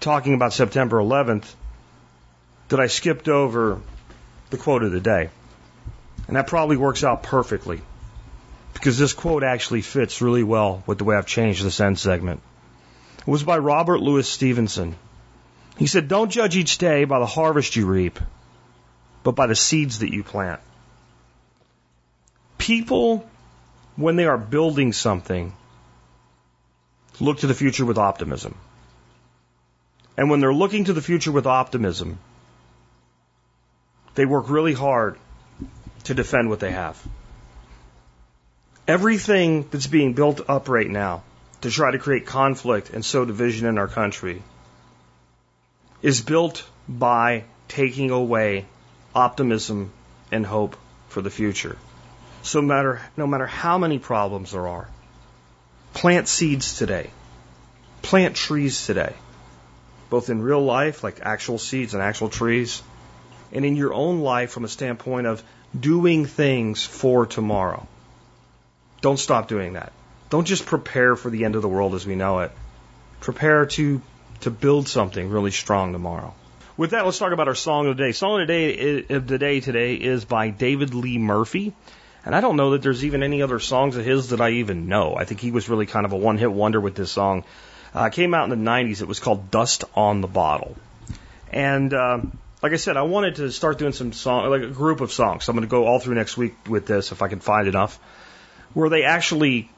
[0.01, 1.47] talking about September 11th,
[2.69, 3.81] that I skipped over
[4.51, 5.31] the quote of the day.
[6.27, 7.81] And that probably works out perfectly
[8.75, 12.41] because this quote actually fits really well with the way I've changed this end segment.
[13.21, 14.95] It was by Robert Louis Stevenson.
[15.77, 18.19] He said, Don't judge each day by the harvest you reap,
[19.23, 20.61] but by the seeds that you plant.
[22.59, 23.29] People,
[23.97, 25.53] when they are building something,
[27.21, 28.55] look to the future with optimism.
[30.17, 32.19] And when they're looking to the future with optimism,
[34.15, 35.19] they work really hard
[36.05, 37.01] to defend what they have.
[38.87, 41.23] Everything that's being built up right now
[41.61, 44.43] to try to create conflict and sow division in our country
[46.03, 48.65] is built by taking away
[49.15, 49.91] optimism
[50.33, 50.77] and hope
[51.09, 51.77] for the future.
[52.43, 54.89] So matter, no matter how many problems there are,
[55.95, 57.11] plant seeds today.
[58.03, 59.15] Plant trees today.
[60.11, 62.83] Both in real life, like actual seeds and actual trees,
[63.53, 65.43] and in your own life from a standpoint of
[65.79, 67.87] doing things for tomorrow.
[69.01, 69.93] Don't stop doing that.
[70.31, 72.53] Don't just prepare for the end of the world as we know it.
[73.21, 74.01] Prepare to
[74.41, 76.33] to build something really strong tomorrow.
[76.77, 78.13] With that, let's talk about our song of the day.
[78.13, 81.73] Song of the day eh, of the day today is by David Lee Murphy.
[82.29, 84.87] And I don't know that there's even any other songs of his that I even
[84.87, 85.17] know.
[85.17, 87.43] I think he was really kind of a one hit wonder with this song.
[87.95, 89.01] Uh, came out in the 90s.
[89.01, 90.77] It was called Dust on the Bottle.
[91.51, 92.21] And uh,
[92.63, 95.45] like I said, I wanted to start doing some song, like a group of songs.
[95.45, 97.67] So I'm going to go all through next week with this if I can find
[97.67, 97.99] enough,
[98.75, 99.71] where they actually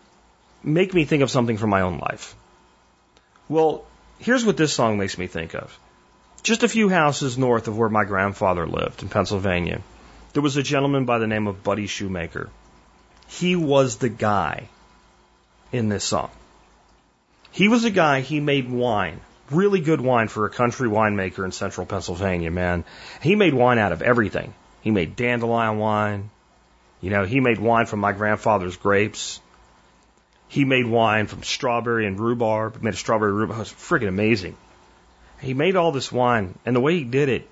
[0.65, 2.35] make me think of something from my own life.
[3.49, 3.85] Well,
[4.19, 5.79] here's what this song makes me think of.
[6.43, 9.83] Just a few houses north of where my grandfather lived in Pennsylvania,
[10.33, 12.51] there was a gentleman by the name of Buddy Shoemaker.
[13.29, 14.69] He was the guy
[15.73, 16.31] in this song.
[17.53, 19.21] He was a guy, he made wine
[19.51, 22.85] really good wine for a country winemaker in central Pennsylvania, man.
[23.23, 24.55] He made wine out of everything.
[24.81, 26.31] He made dandelion wine.
[27.01, 29.41] You know, he made wine from my grandfather's grapes.
[30.49, 32.79] He made wine from strawberry and rhubarb.
[32.79, 33.59] He made a strawberry rhubarb.
[33.59, 34.57] It was freaking amazing.
[35.41, 37.49] He made all this wine, and the way he did it,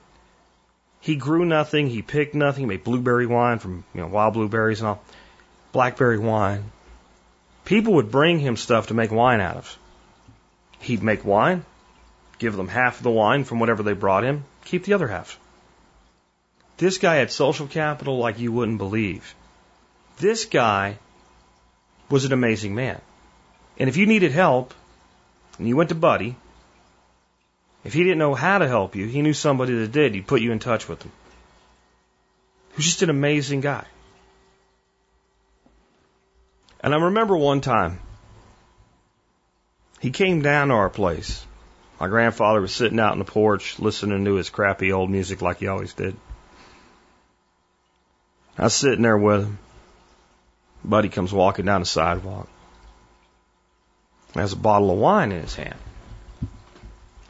[1.01, 1.89] he grew nothing.
[1.89, 2.63] He picked nothing.
[2.63, 5.03] He made blueberry wine from you know wild blueberries and all,
[5.73, 6.71] blackberry wine.
[7.65, 9.79] People would bring him stuff to make wine out of.
[10.81, 11.65] He'd make wine
[12.39, 15.39] give them half of the wine from whatever they brought him, keep the other half.
[16.77, 19.35] This guy had social capital like you wouldn't believe.
[20.19, 20.99] This guy
[22.09, 23.01] was an amazing man.
[23.79, 24.75] And if you needed help,
[25.59, 26.37] and you went to Buddy,
[27.89, 30.13] if he didn't know how to help you, he knew somebody that did.
[30.13, 31.11] He'd put you in touch with him.
[32.73, 33.87] He was just an amazing guy.
[36.81, 37.99] And I remember one time,
[40.01, 41.47] he came down to our place.
[41.99, 45.61] My grandfather was sitting out on the porch listening to his crappy old music like
[45.61, 46.15] he always did.
[48.59, 49.59] I was sitting there with him.
[50.85, 52.51] Buddy comes walking down the sidewalk.
[54.35, 55.79] Has a bottle of wine in his hand.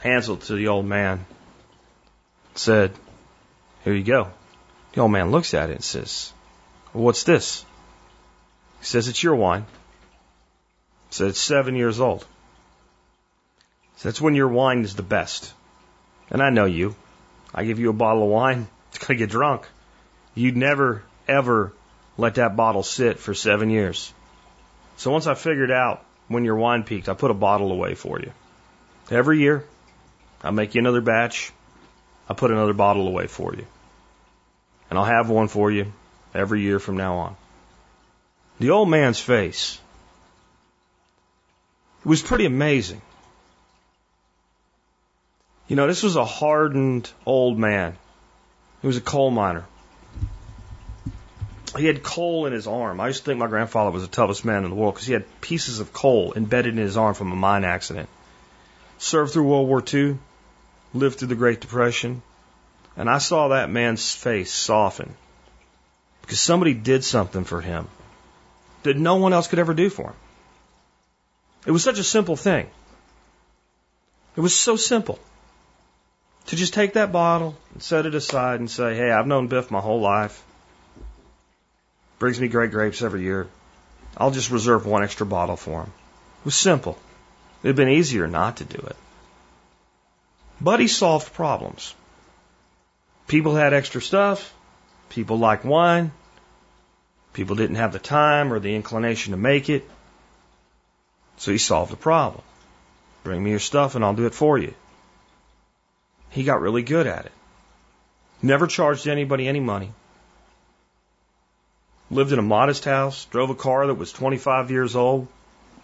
[0.01, 1.27] Hands it to the old man.
[2.55, 2.93] Said,
[3.85, 4.29] Here you go.
[4.93, 6.33] The old man looks at it and says,
[6.93, 7.65] well, What's this?
[8.81, 9.67] He says, It's your wine.
[11.09, 12.25] He said, It's seven years old.
[13.97, 15.53] So that's when your wine is the best.
[16.31, 16.95] And I know you.
[17.53, 19.67] I give you a bottle of wine, it's going to get drunk.
[20.35, 21.73] You'd never, ever
[22.17, 24.13] let that bottle sit for seven years.
[24.97, 28.21] So once I figured out when your wine peaked, I put a bottle away for
[28.21, 28.33] you.
[29.11, 29.65] Every year,
[30.43, 31.53] I make you another batch.
[32.29, 33.67] I put another bottle away for you.
[34.91, 35.93] And I'll have one for you
[36.35, 37.37] every year from now on.
[38.61, 39.79] The old man's face
[42.01, 43.03] it was pretty amazing.
[45.67, 47.97] You know, this was a hardened old man.
[48.81, 49.67] He was a coal miner.
[51.77, 53.01] He had coal in his arm.
[53.01, 55.13] I used to think my grandfather was the toughest man in the world because he
[55.13, 58.09] had pieces of coal embedded in his arm from a mine accident.
[58.97, 60.19] Served through World War II,
[60.95, 62.23] lived through the Great Depression,
[62.97, 65.15] and I saw that man's face soften
[66.23, 67.89] because somebody did something for him
[68.83, 70.17] that no one else could ever do for him.
[71.67, 72.69] It was such a simple thing.
[74.37, 75.19] It was so simple
[76.47, 79.71] to just take that bottle and set it aside and say, hey, I've known Biff
[79.71, 80.43] my whole life.
[82.19, 83.49] Brings me great grapes every year.
[84.17, 85.93] I'll just reserve one extra bottle for him.
[86.41, 86.99] It was simple.
[87.63, 88.97] It'd been easier not to do it.
[90.61, 91.95] But he solved problems.
[93.27, 94.53] People had extra stuff.
[95.11, 96.13] People liked wine.
[97.33, 99.89] People didn't have the time or the inclination to make it.
[101.37, 102.43] So he solved the problem.
[103.23, 104.75] Bring me your stuff and I'll do it for you.
[106.31, 107.33] He got really good at it.
[108.43, 109.93] Never charged anybody any money.
[112.11, 115.29] Lived in a modest house, drove a car that was 25 years old,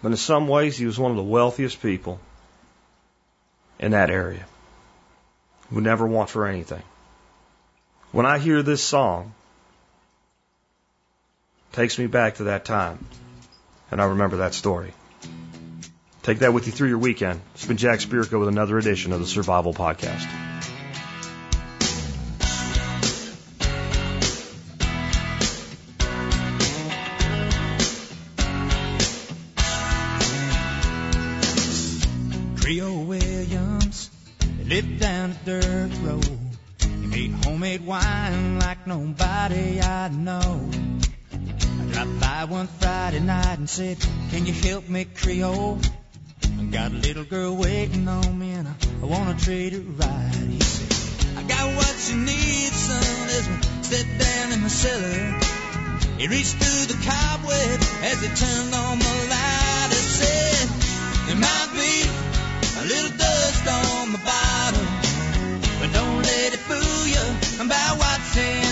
[0.03, 2.19] but in some ways he was one of the wealthiest people
[3.79, 4.47] in that area.
[5.71, 6.83] Would never want for anything.
[8.13, 9.35] When I hear this song,
[11.73, 13.05] takes me back to that time,
[13.91, 14.93] and I remember that story.
[16.23, 17.41] Take that with you through your weekend.
[17.55, 20.54] It's been Jack Spirko with another edition of the Survival Podcast.
[43.65, 43.97] And said,
[44.31, 45.79] Can you help me, Creole?
[46.61, 50.35] I got a little girl waiting on me and I, I wanna treat her right.
[50.51, 53.57] He said, I got what you need, son, as we
[53.89, 55.41] sat down in the cellar.
[56.19, 60.69] He reached through the cobweb as he turned on the light and said,
[61.25, 61.95] There might be
[62.81, 64.87] a little dust on the bottom,
[65.81, 68.64] but don't let it fool you about what's inside.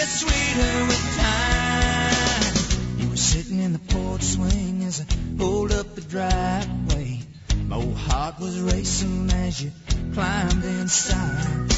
[0.00, 3.00] Gets sweeter with time.
[3.00, 7.20] You were sitting in the porch swing as I pulled up the driveway.
[7.68, 9.72] My old heart was racing as you
[10.14, 11.68] climbed inside.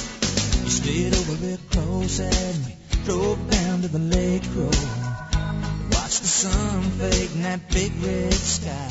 [0.62, 4.86] You slid over real close and we drove down to the lake road.
[5.94, 8.88] Watched the sun fade in that big red sky.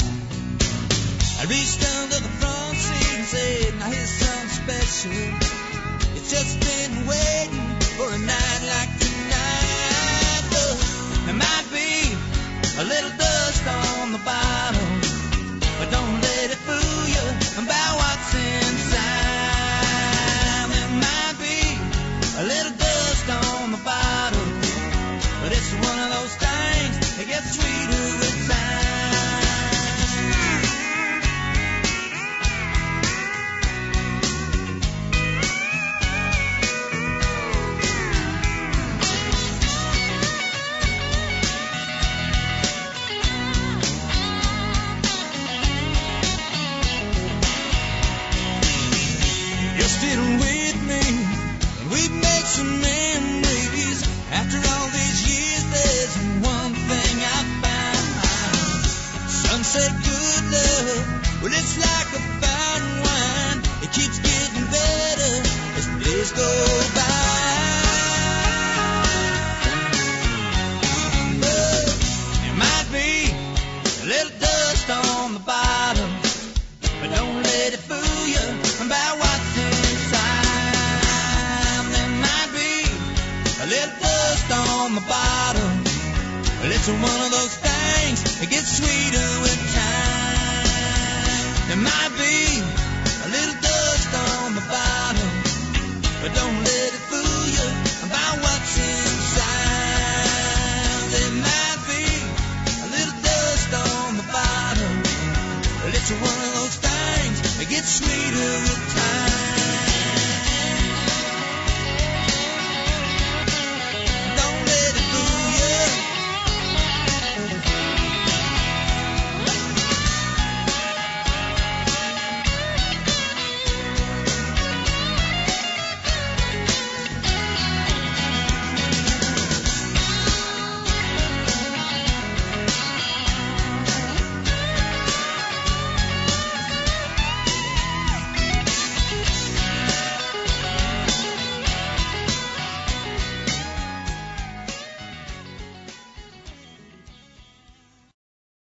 [1.39, 5.11] I reached under the front seat and said, now here's something special.
[6.17, 9.10] It's just been waiting for a night like tonight.
[11.31, 12.13] There might be
[12.77, 14.90] a little dust on the bottom,